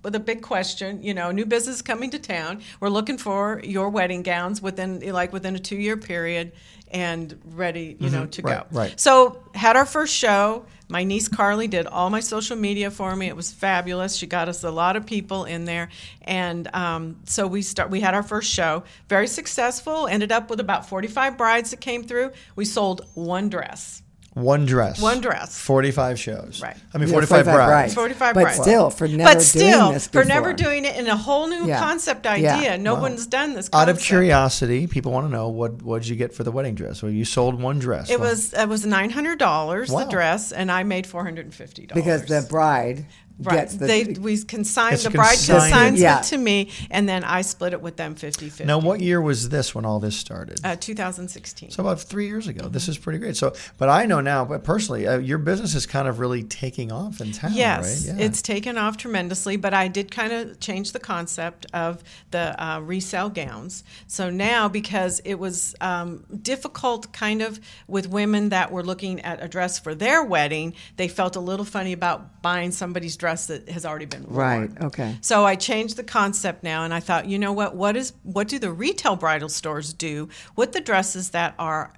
with 0.03 0.15
a 0.15 0.19
big 0.19 0.41
question. 0.41 1.03
You 1.03 1.13
know, 1.13 1.31
new 1.31 1.45
business 1.45 1.81
coming 1.81 2.10
to 2.12 2.19
town. 2.19 2.62
We're 2.79 2.89
looking 2.89 3.17
for 3.17 3.62
your 3.63 3.89
wedding 3.89 4.23
gowns 4.23 4.62
within 4.62 4.99
like 5.12 5.33
within 5.33 5.55
a 5.55 5.60
two 5.60 5.77
year 5.77 5.97
period 5.97 6.51
and 6.89 7.38
ready, 7.47 7.97
you 7.99 8.10
know, 8.10 8.25
to 8.27 8.41
Mm-hmm. 8.41 8.47
Right, 8.47 8.71
go. 8.71 8.79
right. 8.79 8.99
So 8.99 9.43
had 9.53 9.75
our 9.75 9.86
first 9.86 10.13
show. 10.15 10.65
My 10.89 11.03
niece 11.03 11.27
Carly 11.27 11.67
did 11.67 11.86
all 11.86 12.10
my 12.10 12.21
social 12.21 12.55
media 12.55 12.89
for 12.89 13.13
me. 13.13 13.27
It 13.27 13.36
was 13.36 13.51
fabulous. 13.51 14.15
She 14.15 14.25
got 14.25 14.47
us 14.47 14.63
a 14.63 14.71
lot 14.71 14.95
of 14.95 15.05
people 15.05 15.43
in 15.43 15.65
there, 15.65 15.89
and 16.21 16.73
um, 16.73 17.17
so 17.25 17.45
we 17.45 17.62
start. 17.62 17.89
We 17.89 17.99
had 17.99 18.13
our 18.13 18.23
first 18.23 18.49
show, 18.49 18.83
very 19.10 19.27
successful. 19.27 20.07
Ended 20.07 20.31
up 20.31 20.49
with 20.49 20.62
about 20.62 20.88
forty-five 20.88 21.38
brides 21.38 21.71
that 21.71 21.81
came 21.81 22.05
through. 22.05 22.31
We 22.55 22.63
sold 22.63 23.01
one 23.15 23.49
dress. 23.49 24.01
One 24.38 24.65
dress. 24.65 25.02
One 25.02 25.19
dress. 25.19 25.58
45 25.60 26.19
shows. 26.19 26.62
Right. 26.62 26.76
I 26.93 26.97
mean, 26.97 27.08
Yeah, 27.08 27.13
45, 27.13 27.45
brides. 27.45 27.93
45 27.95 28.34
but 28.36 28.41
brides. 28.43 28.62
still, 28.62 28.89
for 28.89 29.08
never 29.08 29.34
but 29.34 29.41
still, 29.41 29.80
doing 29.82 29.93
this 29.93 30.08
for 30.08 30.23
never 30.23 30.54
doing 30.54 30.86
it 30.86 30.95
in 30.95 31.08
a 31.08 31.15
whole 31.17 31.47
new 31.47 31.65
Yeah. 31.65 31.80
concept 31.80 32.26
Yeah. 32.26 32.56
idea. 32.56 32.78
No 32.78 32.93
Wow. 32.95 33.02
one's 33.02 33.26
done 33.26 33.54
this. 33.56 33.69
Out 33.73 33.89
of 33.89 34.00
curiosity, 34.00 34.86
people 34.88 35.12
want 35.12 35.26
to 35.28 35.32
know 35.32 35.50
what 35.50 35.82
what 35.82 36.02
did 36.04 36.10
you 36.10 36.15
get 36.15 36.34
for 36.34 36.43
the 36.43 36.52
wedding 36.52 36.76
dress? 36.76 37.02
Well, 37.02 37.12
you 37.12 37.26
sold 37.26 37.60
one 37.62 37.80
dress. 37.80 38.10
It 38.10 38.19
Well, 38.19 38.30
was 38.30 38.54
it 38.54 38.69
was 38.69 38.86
nine 38.86 39.10
hundred 39.10 39.39
dollars 39.39 39.89
Wow. 39.89 40.04
the 40.04 40.12
dress, 40.12 40.52
and 40.52 40.71
I 40.71 40.84
made 40.84 41.08
four 41.08 41.23
hundred 41.23 41.45
and 41.45 41.54
fifty 41.56 41.86
dollars 41.88 42.04
because 42.04 42.26
the 42.26 42.47
bride 42.47 43.06
Right. 43.39 43.69
the. 43.69 43.86
they 43.86 44.04
we 44.19 44.41
consigned 44.41 44.97
the 45.00 45.10
bride 45.12 45.36
consigned. 45.36 45.62
consigns 45.71 46.00
Yeah. 46.00 46.19
it 46.19 46.23
to 46.26 46.38
me, 46.38 46.71
and 46.89 47.08
then 47.08 47.23
I 47.23 47.41
split 47.41 47.73
it 47.73 47.82
with 47.82 47.95
them 47.97 48.15
50-50. 48.15 48.65
Now, 48.65 48.80
what 48.80 49.00
year 49.00 49.21
was 49.21 49.50
this 49.50 49.76
when 49.76 49.86
all 49.86 50.00
this 50.00 50.17
started? 50.17 50.60
Uh, 50.63 50.76
2016. 50.76 51.69
So 51.71 51.84
about 51.84 52.00
three 52.02 52.28
years 52.28 52.47
ago. 52.47 52.67
This 52.67 52.88
is 52.88 52.97
pretty 52.97 53.19
great. 53.19 53.38
So, 53.38 53.54
but 53.78 53.89
I 53.89 54.06
know 54.06 54.21
now, 54.21 54.43
but 54.45 54.63
personally, 54.63 55.06
uh, 55.08 55.19
your 55.19 55.38
business 55.38 55.76
is 55.76 55.86
kind 55.86 56.08
of 56.08 56.19
really 56.19 56.43
taking 56.43 56.91
off 56.91 57.21
in 57.21 57.32
town, 57.32 57.52
Yes, 57.54 58.08
right? 58.08 58.17
Yeah. 58.17 58.26
it's 58.26 58.41
taken 58.41 58.78
off 58.78 58.97
tremendously, 58.97 59.56
but 59.58 59.73
I 59.73 59.88
did 59.88 60.10
kind 60.10 60.34
of 60.34 60.60
change 60.60 60.91
the 60.91 61.00
concept 61.00 61.65
of 61.73 62.04
the 62.32 62.56
uh, 62.63 62.80
resale 62.80 63.30
gowns. 63.30 63.84
So 64.08 64.30
now, 64.30 64.67
because 64.67 65.19
it 65.26 65.36
was 65.36 65.76
um, 65.82 66.23
difficult 66.41 67.13
kind 67.13 67.41
of 67.41 67.60
with 67.88 68.08
women 68.10 68.50
that 68.50 68.71
were 68.71 68.84
looking 68.84 69.21
at 69.21 69.43
a 69.43 69.47
dress 69.47 69.78
for 69.80 69.93
their 69.93 70.23
wedding, 70.23 70.73
they 70.95 71.08
felt 71.08 71.36
a 71.36 71.39
little 71.39 71.65
funny 71.65 71.93
about 71.93 72.41
buying 72.41 72.71
somebody's 72.71 73.15
dress 73.15 73.26
that 73.47 73.69
has 73.69 73.85
already 73.85 74.05
been 74.05 74.23
worn. 74.23 74.35
right. 74.35 74.81
Okay. 74.81 75.17
So 75.21 75.45
I 75.45 75.55
changed 75.55 75.95
the 75.97 76.03
concept 76.03 76.63
now, 76.63 76.83
and 76.83 76.93
I 76.93 76.99
thought, 76.99 77.27
you 77.27 77.37
know 77.37 77.53
what? 77.53 77.75
What 77.75 77.95
is 77.95 78.13
what 78.23 78.47
do 78.47 78.57
the 78.59 78.71
retail 78.71 79.15
bridal 79.15 79.49
stores 79.49 79.93
do 79.93 80.29
with 80.55 80.71
the 80.71 80.81
dresses 80.81 81.29
that 81.31 81.53
are 81.59 81.93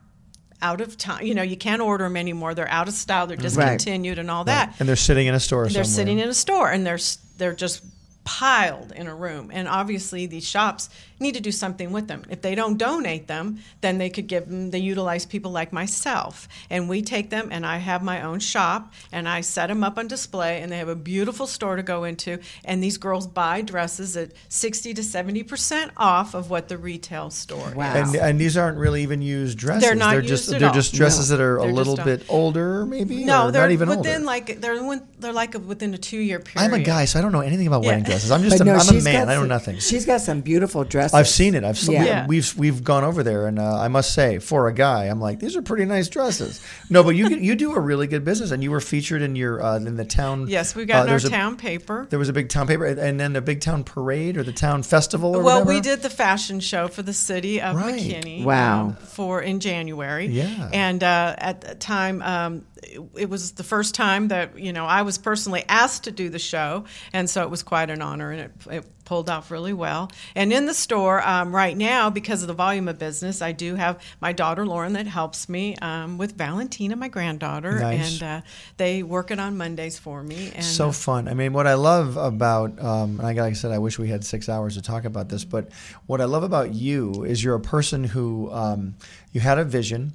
out 0.61 0.81
of 0.81 0.97
time? 0.97 1.25
You 1.25 1.33
know, 1.35 1.43
you 1.43 1.55
can't 1.57 1.81
order 1.81 2.03
them 2.03 2.17
anymore. 2.17 2.53
They're 2.53 2.67
out 2.69 2.87
of 2.87 2.93
style. 2.93 3.27
They're 3.27 3.37
discontinued, 3.37 4.19
and 4.19 4.29
all 4.29 4.43
that. 4.45 4.75
and 4.79 4.89
they're 4.89 4.95
sitting 4.95 5.27
in 5.27 5.33
a 5.35 5.39
store 5.39 5.63
They're 5.63 5.83
somewhere. 5.83 5.85
sitting 5.85 6.19
in 6.19 6.27
a 6.29 6.33
store, 6.33 6.69
and 6.71 6.85
they're 6.85 6.99
they're 7.37 7.53
just 7.55 7.83
piled 8.23 8.91
in 8.91 9.07
a 9.07 9.15
room. 9.15 9.49
And 9.53 9.67
obviously, 9.67 10.25
these 10.27 10.45
shops, 10.47 10.89
need 11.19 11.33
to 11.35 11.41
do 11.41 11.51
something 11.51 11.91
with 11.91 12.07
them. 12.07 12.23
If 12.29 12.41
they 12.41 12.55
don't 12.55 12.77
donate 12.77 13.27
them, 13.27 13.59
then 13.81 13.97
they 13.97 14.09
could 14.09 14.27
give 14.27 14.47
them. 14.49 14.71
They 14.71 14.79
utilize 14.79 15.25
people 15.25 15.51
like 15.51 15.73
myself, 15.73 16.47
and 16.69 16.87
we 16.89 17.01
take 17.01 17.29
them. 17.29 17.49
And 17.51 17.65
I 17.65 17.77
have 17.77 18.03
my 18.03 18.21
own 18.21 18.39
shop, 18.39 18.93
and 19.11 19.27
I 19.27 19.41
set 19.41 19.67
them 19.67 19.83
up 19.83 19.97
on 19.97 20.07
display, 20.07 20.61
and 20.61 20.71
they 20.71 20.77
have 20.77 20.87
a 20.89 20.95
beautiful 20.95 21.47
store 21.47 21.75
to 21.75 21.83
go 21.83 22.03
into. 22.03 22.39
And 22.63 22.81
these 22.83 22.97
girls 22.97 23.27
buy 23.27 23.61
dresses 23.61 24.15
at 24.17 24.31
sixty 24.47 24.93
to 24.93 25.03
seventy 25.03 25.43
percent 25.43 25.91
off 25.97 26.33
of 26.33 26.49
what 26.49 26.67
the 26.67 26.77
retail 26.77 27.29
store. 27.29 27.73
Wow. 27.75 27.95
is. 27.95 28.13
And, 28.13 28.15
and 28.15 28.39
these 28.39 28.57
aren't 28.57 28.77
really 28.77 29.03
even 29.03 29.21
used 29.21 29.57
dresses. 29.57 29.83
They're 29.83 29.95
not 29.95 30.15
just 30.23 30.47
used 30.47 30.53
at 30.53 30.59
they're 30.59 30.69
all. 30.69 30.73
just 30.75 30.93
dresses 30.93 31.29
that 31.29 31.39
are 31.39 31.57
a 31.57 31.63
They're 31.63 31.73
little 31.73 31.95
bit 31.95 32.23
older, 32.29 32.85
maybe. 32.85 33.25
No, 33.25 33.47
or 33.47 33.51
they're 33.51 33.61
not 33.63 33.71
even 33.71 33.89
within 33.89 34.13
older. 34.13 34.25
like 34.25 34.61
they're 34.61 34.99
they're 35.19 35.33
like 35.33 35.55
a, 35.55 35.59
within 35.59 35.93
a 35.93 35.97
two 35.97 36.19
year 36.19 36.39
period. 36.39 36.73
I'm 36.73 36.79
a 36.79 36.83
guy, 36.83 37.05
so 37.05 37.19
I 37.19 37.21
don't 37.21 37.31
know 37.31 37.41
anything 37.41 37.67
about 37.67 37.83
wedding 37.83 38.03
Yeah. 38.03 38.09
dresses. 38.09 38.31
I'm 38.31 38.43
just 38.43 38.59
a, 38.59 38.63
no, 38.63 38.75
I'm 38.75 38.87
a 38.87 39.01
man. 39.01 39.25
got 39.25 39.29
I 39.29 39.35
know 39.35 39.45
nothing. 39.45 39.79
She's 39.79 40.05
got 40.05 40.21
some 40.21 40.41
beautiful 40.41 40.83
dresses. 40.83 41.08
I've 41.13 41.27
seen 41.27 41.55
it. 41.55 41.63
I've 41.63 41.77
seen, 41.77 41.95
Yeah. 41.95 42.03
Yeah. 42.03 42.27
we've 42.27 42.55
we've 42.57 42.83
gone 42.83 43.03
over 43.03 43.23
there, 43.23 43.47
and 43.47 43.59
uh, 43.59 43.79
I 43.79 43.87
must 43.87 44.13
say, 44.13 44.39
for 44.39 44.67
a 44.67 44.73
guy, 44.73 45.05
I'm 45.05 45.19
like, 45.19 45.39
these 45.39 45.55
are 45.55 45.61
pretty 45.61 45.85
nice 45.85 46.07
dresses. 46.09 46.61
No, 46.89 47.03
but 47.03 47.11
you 47.11 47.29
you 47.29 47.55
do 47.55 47.73
a 47.73 47.79
really 47.79 48.07
good 48.07 48.23
business, 48.25 48.51
and 48.51 48.63
you 48.63 48.71
were 48.71 48.81
featured 48.81 49.21
in 49.21 49.35
your 49.35 49.61
uh, 49.63 49.77
in 49.77 49.95
the 49.95 50.05
town. 50.05 50.47
Yes, 50.47 50.75
we 50.75 50.83
uh, 50.83 50.85
got 50.85 50.95
in 50.95 50.99
our 51.01 51.05
there's 51.07 51.25
a- 51.25 51.29
town 51.29 51.57
paper. 51.57 52.07
There 52.09 52.19
was 52.19 52.29
a 52.29 52.33
big 52.33 52.49
town 52.49 52.67
paper, 52.67 52.85
and 52.85 53.19
then 53.19 53.33
the 53.33 53.41
big 53.41 53.61
town 53.61 53.83
parade 53.83 54.37
or 54.37 54.43
the 54.43 54.53
town 54.53 54.83
festival. 54.83 55.35
Or 55.35 55.43
Well, 55.43 55.59
whatever. 55.59 55.69
we 55.73 55.81
did 55.81 56.01
the 56.01 56.09
fashion 56.09 56.59
show 56.59 56.87
for 56.87 57.01
the 57.01 57.13
city 57.13 57.61
of 57.61 57.75
Right. 57.75 57.95
McKinney. 57.95 58.43
Wow. 58.43 58.81
um, 58.81 58.95
for 58.95 59.41
in 59.41 59.59
January. 59.59 60.27
Yeah. 60.27 60.69
And 60.73 61.03
uh, 61.03 61.35
at 61.37 61.61
the 61.61 61.75
time, 61.75 62.21
um, 62.21 62.65
it, 62.83 63.01
it 63.15 63.29
was 63.29 63.53
the 63.53 63.63
first 63.63 63.95
time 63.95 64.29
that 64.29 64.57
you 64.57 64.73
know 64.73 64.85
I 64.85 65.01
was 65.01 65.17
personally 65.17 65.63
asked 65.67 66.05
to 66.05 66.11
do 66.11 66.29
the 66.29 66.39
show, 66.39 66.85
and 67.13 67.29
so 67.29 67.43
it 67.43 67.49
was 67.49 67.63
quite 67.63 67.89
an 67.89 68.01
honor, 68.01 68.31
and 68.31 68.41
it, 68.41 68.51
it 68.71 68.85
pulled 69.09 69.27
off 69.27 69.49
really 69.49 69.73
well. 69.73 70.11
And 70.35 70.53
in 70.53 70.67
the 70.67 70.73
store 70.73 71.19
um, 71.27 71.53
right 71.53 71.75
now, 71.75 72.11
because 72.11 72.43
of 72.43 72.47
the 72.47 72.53
volume 72.53 72.87
of 72.87 72.99
business, 72.99 73.41
I 73.41 73.53
do 73.53 73.73
have 73.73 73.99
my 74.21 74.33
daughter 74.33 74.67
Lauren 74.67 74.93
that 74.93 75.07
helps 75.07 75.49
me 75.49 75.75
um, 75.77 76.19
with 76.19 76.37
Valentina, 76.37 76.95
my 76.95 77.07
granddaughter, 77.07 77.79
Nice. 77.79 78.21
and 78.21 78.23
uh, 78.23 78.41
they 78.77 79.01
work 79.01 79.31
it 79.31 79.39
on 79.39 79.57
Mondays 79.57 79.97
for 79.97 80.21
me. 80.21 80.51
And 80.53 80.63
so 80.63 80.89
uh, 80.89 80.91
fun. 80.91 81.27
I 81.27 81.33
mean, 81.33 81.53
what 81.53 81.65
I 81.65 81.73
love 81.73 82.17
about, 82.17 82.79
um, 82.79 83.19
and 83.19 83.21
I, 83.21 83.33
like 83.33 83.39
I 83.39 83.53
said, 83.53 83.71
I 83.71 83.79
wish 83.79 83.97
we 83.97 84.09
had 84.09 84.23
six 84.23 84.47
hours 84.47 84.75
to 84.75 84.81
talk 84.83 85.05
about 85.05 85.29
this, 85.29 85.43
but 85.43 85.69
what 86.05 86.21
I 86.21 86.25
love 86.25 86.43
about 86.43 86.75
you 86.75 87.23
is 87.23 87.43
you're 87.43 87.55
a 87.55 87.59
person 87.59 88.03
who 88.03 88.51
um, 88.51 88.93
you 89.31 89.41
had 89.41 89.57
a 89.57 89.63
vision. 89.63 90.13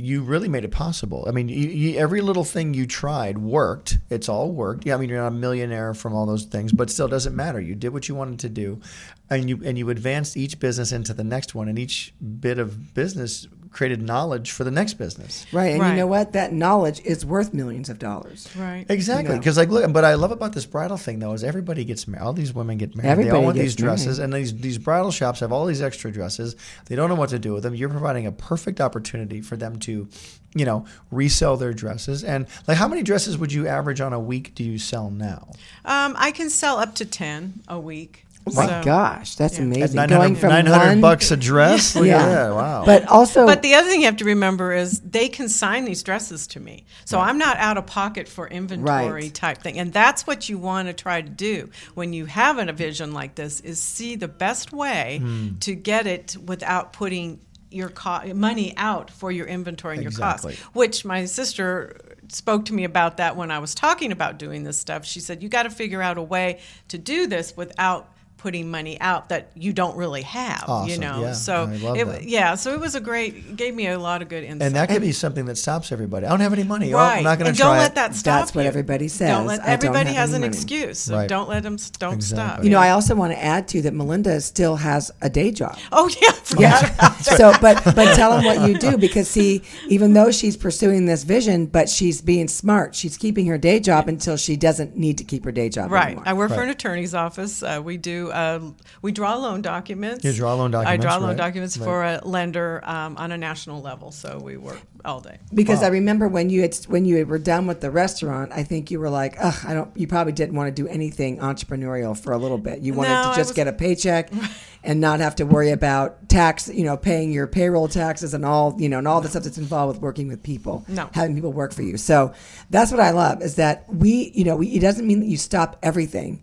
You 0.00 0.22
really 0.22 0.48
made 0.48 0.64
it 0.64 0.70
possible. 0.70 1.24
I 1.28 1.30
mean, 1.30 1.48
you, 1.48 1.68
you, 1.68 1.98
every 1.98 2.20
little 2.20 2.44
thing 2.44 2.74
you 2.74 2.86
tried 2.86 3.38
worked. 3.38 3.98
It's 4.08 4.28
all 4.28 4.50
worked. 4.50 4.86
Yeah, 4.86 4.94
I 4.94 4.98
mean, 4.98 5.08
you're 5.08 5.20
not 5.20 5.28
a 5.28 5.30
millionaire 5.30 5.94
from 5.94 6.14
all 6.14 6.26
those 6.26 6.44
things, 6.44 6.72
but 6.72 6.90
still 6.90 7.08
doesn't 7.08 7.36
matter. 7.36 7.60
You 7.60 7.74
did 7.74 7.92
what 7.92 8.08
you 8.08 8.14
wanted 8.14 8.38
to 8.40 8.48
do, 8.48 8.80
and 9.28 9.48
you 9.48 9.60
and 9.64 9.78
you 9.78 9.90
advanced 9.90 10.36
each 10.36 10.58
business 10.58 10.92
into 10.92 11.14
the 11.14 11.24
next 11.24 11.54
one, 11.54 11.68
and 11.68 11.78
each 11.78 12.14
bit 12.40 12.58
of 12.58 12.94
business 12.94 13.46
created 13.70 14.02
knowledge 14.02 14.50
for 14.50 14.64
the 14.64 14.70
next 14.70 14.94
business. 14.94 15.46
Right, 15.52 15.80
and 15.80 15.86
you 15.86 15.94
know 15.94 16.06
what? 16.06 16.32
That 16.32 16.52
knowledge 16.52 17.00
is 17.04 17.24
worth 17.24 17.54
millions 17.54 17.88
of 17.88 17.98
dollars. 17.98 18.48
right. 18.56 18.84
Exactly, 18.88 19.34
know. 19.34 19.38
because 19.38 19.56
like, 19.56 19.68
look, 19.68 19.92
but 19.92 20.04
I 20.04 20.14
love 20.14 20.32
about 20.32 20.52
this 20.52 20.66
bridal 20.66 20.96
thing 20.96 21.20
though 21.20 21.32
is 21.32 21.44
everybody 21.44 21.84
gets 21.84 22.08
married. 22.08 22.24
All 22.24 22.32
these 22.32 22.52
women 22.52 22.78
get 22.78 22.96
married. 22.96 23.10
Everybody 23.10 23.30
they 23.30 23.36
Everybody 23.36 23.38
all 23.38 23.44
want 23.44 23.58
these 23.58 23.76
dresses, 23.76 24.18
and 24.18 24.32
these 24.32 24.56
these 24.56 24.78
bridal 24.78 25.10
shops 25.10 25.40
have 25.40 25.52
all 25.52 25.66
these 25.66 25.82
extra 25.82 26.10
dresses. 26.10 26.56
They 26.86 26.96
don't 26.96 27.08
know 27.08 27.14
what 27.14 27.30
to 27.30 27.38
do 27.38 27.54
with 27.54 27.62
them. 27.62 27.74
You're 27.74 27.88
providing 27.88 28.26
a 28.26 28.32
perfect 28.32 28.80
opportunity 28.80 29.40
for 29.40 29.56
them 29.56 29.78
to, 29.80 30.08
you 30.54 30.64
know, 30.64 30.84
resell 31.10 31.56
their 31.56 31.72
dresses. 31.72 32.24
And 32.24 32.46
like, 32.66 32.76
how 32.76 32.88
many 32.88 33.02
dresses 33.02 33.38
would 33.38 33.52
you 33.52 33.68
average 33.68 34.00
on 34.00 34.12
a 34.12 34.20
week? 34.20 34.54
Do 34.54 34.64
you 34.64 34.78
sell 34.78 35.10
now? 35.10 35.48
Um, 35.84 36.14
I 36.18 36.32
can 36.32 36.50
sell 36.50 36.78
up 36.78 36.94
to 36.96 37.04
ten 37.04 37.60
a 37.68 37.78
week. 37.78 38.26
My 38.54 38.66
So- 38.66 38.82
gosh, 38.84 39.34
that's 39.36 39.56
Yeah. 39.58 39.62
amazing. 39.64 39.98
At 39.98 40.08
900, 40.10 40.16
Going 40.18 40.36
from 40.36 40.48
900 40.50 40.86
one, 40.88 41.00
bucks 41.00 41.30
a 41.30 41.36
dress. 41.36 41.94
Look 41.96 42.06
yeah, 42.06 42.46
at! 42.46 42.50
Wow. 42.54 42.84
But 42.84 43.06
also, 43.08 43.46
But 43.46 43.62
the 43.62 43.74
other 43.74 43.88
thing 43.88 44.00
you 44.00 44.06
have 44.06 44.16
to 44.18 44.24
remember 44.24 44.72
is 44.72 45.00
they 45.00 45.28
consign 45.28 45.84
these 45.84 46.02
dresses 46.02 46.46
to 46.48 46.60
me. 46.60 46.84
So 47.04 47.18
I'm 47.18 47.38
not 47.38 47.56
out 47.58 47.76
of 47.78 47.86
pocket 47.86 48.28
for 48.28 48.46
inventory 48.48 49.10
Right. 49.12 49.34
type 49.34 49.62
thing. 49.62 49.78
And 49.78 49.92
that's 49.92 50.26
what 50.26 50.48
you 50.48 50.58
want 50.58 50.88
to 50.88 50.92
try 50.94 51.20
to 51.22 51.28
do 51.28 51.70
when 51.94 52.12
you 52.12 52.26
have 52.26 52.58
a 52.58 52.72
vision 52.72 53.12
like 53.12 53.34
this 53.34 53.60
is 53.60 53.80
see 53.80 54.16
the 54.16 54.28
best 54.28 54.72
way 54.72 55.18
Hmm. 55.22 55.48
to 55.60 55.74
get 55.74 56.06
it 56.06 56.36
without 56.44 56.92
putting 56.92 57.40
your 57.72 57.88
co- 57.88 58.34
money 58.34 58.74
out 58.76 59.10
for 59.10 59.30
your 59.30 59.46
inventory 59.46 59.94
and 59.94 60.02
your 60.02 60.10
Exactly. 60.10 60.54
costs. 60.54 60.66
Which 60.74 61.04
my 61.04 61.24
sister 61.24 61.96
spoke 62.28 62.64
to 62.64 62.74
me 62.74 62.82
about 62.84 63.16
that 63.18 63.36
when 63.36 63.50
I 63.52 63.58
was 63.60 63.74
talking 63.74 64.10
about 64.12 64.38
doing 64.38 64.64
this 64.64 64.76
stuff. 64.78 65.04
She 65.04 65.20
said 65.20 65.40
you 65.42 65.48
got 65.48 65.62
to 65.64 65.70
figure 65.70 66.02
out 66.02 66.18
a 66.18 66.22
way 66.22 66.58
to 66.88 66.98
do 66.98 67.26
this 67.28 67.56
without 67.56 68.08
putting 68.40 68.70
money 68.70 69.00
out 69.00 69.28
that 69.28 69.50
you 69.54 69.72
don't 69.72 69.96
really 69.96 70.22
have, 70.22 70.64
you 70.88 70.98
know. 70.98 71.20
Yeah, 71.20 71.32
so 71.32 71.64
I 71.70 71.76
love 71.76 71.96
it, 71.96 72.04
that. 72.06 72.24
yeah, 72.24 72.54
so 72.54 72.72
it 72.72 72.80
was 72.80 72.94
a 72.94 73.00
great, 73.00 73.56
gave 73.56 73.74
me 73.74 73.86
a 73.88 73.98
lot 73.98 74.22
of 74.22 74.28
good 74.28 74.44
insight. 74.44 74.62
and 74.66 74.74
that 74.76 74.88
could 74.88 75.02
be 75.02 75.12
something 75.12 75.44
that 75.46 75.56
stops 75.58 75.92
everybody. 75.92 76.26
I 76.26 76.30
don't 76.30 76.40
have 76.40 76.52
any 76.52 76.64
money. 76.64 76.94
Oh. 76.94 76.98
I'm 76.98 77.22
not 77.22 77.38
going 77.38 77.52
to 77.52 77.56
try 77.58 77.66
don't 77.66 77.76
it. 77.76 77.80
let 77.80 77.94
that 77.96 78.14
stop 78.14 78.40
That's 78.40 78.54
what 78.54 78.64
everybody 78.66 79.08
says. 79.08 79.28
Don't 79.28 79.46
let, 79.46 79.60
I 79.60 79.64
don't 79.64 79.72
everybody 79.74 80.10
has 80.14 80.32
an 80.32 80.40
money. 80.40 80.48
excuse. 80.48 80.98
So 81.00 81.16
Right. 81.16 81.28
don't 81.28 81.48
let 81.48 81.62
them. 81.62 81.76
Don't 81.98 82.14
Exactly. 82.14 82.20
stop. 82.54 82.64
you 82.64 82.70
know, 82.70 82.78
I 82.78 82.90
also 82.90 83.14
want 83.14 83.32
to 83.32 83.42
add 83.42 83.68
to 83.68 83.82
that. 83.82 83.92
Melinda 83.94 84.40
still 84.40 84.76
has 84.76 85.10
a 85.20 85.28
day 85.28 85.50
job. 85.50 85.78
oh 85.92 86.08
yeah, 86.20 86.32
Yeah. 86.58 87.12
so, 87.16 87.52
but 87.60 87.82
but 87.84 88.14
tell 88.16 88.30
them 88.36 88.44
what 88.44 88.66
you 88.68 88.78
do 88.78 88.96
because 88.96 89.28
see, 89.28 89.62
even 89.88 90.14
though 90.14 90.30
she's 90.30 90.56
pursuing 90.56 91.06
this 91.06 91.24
vision, 91.24 91.66
but 91.66 91.88
she's 91.88 92.20
being 92.22 92.48
smart. 92.48 92.94
She's 92.94 93.16
keeping 93.16 93.46
her 93.46 93.58
day 93.58 93.80
job 93.80 94.08
until 94.08 94.36
she 94.36 94.56
doesn't 94.56 94.96
need 94.96 95.18
to 95.18 95.24
keep 95.24 95.44
her 95.44 95.52
day 95.52 95.68
job 95.68 95.90
Right. 95.90 96.06
anymore. 96.08 96.24
I 96.26 96.32
work 96.32 96.50
for 96.52 96.62
an 96.62 96.68
attorney's 96.70 97.14
office. 97.14 97.62
Uh, 97.62 97.80
we 97.84 97.96
do. 97.96 98.29
Uh, 98.30 98.60
we 99.02 99.12
draw 99.12 99.36
loan 99.36 99.62
documents. 99.62 100.24
You 100.24 100.32
draw 100.32 100.54
loan 100.54 100.74
I 100.74 100.84
documents, 100.96 101.04
draw 101.04 101.16
loan 101.16 101.36
documents 101.36 101.78
Right. 101.78 101.84
for 101.84 102.04
a 102.04 102.20
lender 102.24 102.80
um, 102.84 103.16
on 103.16 103.32
a 103.32 103.38
national 103.38 103.80
level. 103.82 104.10
So 104.12 104.38
we 104.42 104.56
work 104.56 104.80
all 105.04 105.20
day. 105.20 105.38
Because 105.54 105.80
Wow. 105.80 105.86
I 105.86 105.90
remember 105.90 106.28
when 106.28 106.50
you 106.50 106.62
had, 106.62 106.74
when 106.88 107.04
you 107.04 107.24
were 107.26 107.38
done 107.38 107.66
with 107.66 107.80
the 107.80 107.90
restaurant, 107.90 108.52
I 108.52 108.62
think 108.62 108.90
you 108.90 109.00
were 109.00 109.10
like, 109.10 109.36
"Ugh, 109.40 109.54
I 109.66 109.74
don't." 109.74 109.90
You 109.96 110.06
probably 110.06 110.32
didn't 110.32 110.54
want 110.54 110.74
to 110.74 110.82
do 110.82 110.88
anything 110.88 111.38
entrepreneurial 111.38 112.16
for 112.18 112.32
a 112.32 112.38
little 112.38 112.58
bit. 112.58 112.80
You 112.80 112.94
wanted 112.94 113.10
No, 113.10 113.30
to 113.30 113.36
just 113.36 113.50
was- 113.50 113.56
get 113.56 113.68
a 113.68 113.72
paycheck 113.72 114.30
and 114.84 115.00
not 115.00 115.20
have 115.20 115.36
to 115.36 115.44
worry 115.44 115.70
about 115.70 116.28
tax. 116.28 116.68
You 116.68 116.84
know, 116.84 116.96
paying 116.96 117.32
your 117.32 117.46
payroll 117.46 117.88
taxes 117.88 118.34
and 118.34 118.44
all 118.44 118.76
you 118.78 118.88
know, 118.88 118.98
and 118.98 119.08
all 119.08 119.20
the 119.20 119.28
stuff 119.28 119.44
that's 119.44 119.58
involved 119.58 119.94
with 119.96 120.02
working 120.02 120.28
with 120.28 120.42
people. 120.42 120.84
No. 120.88 121.08
having 121.12 121.34
people 121.34 121.52
work 121.52 121.72
for 121.72 121.82
you. 121.82 121.96
So 121.96 122.32
that's 122.70 122.90
what 122.90 123.00
I 123.00 123.10
love 123.10 123.42
is 123.42 123.54
that 123.56 123.84
we, 123.92 124.30
you 124.34 124.44
know, 124.44 124.56
we, 124.56 124.68
it 124.68 124.80
doesn't 124.80 125.06
mean 125.06 125.20
that 125.20 125.26
you 125.26 125.36
stop 125.36 125.78
everything 125.82 126.42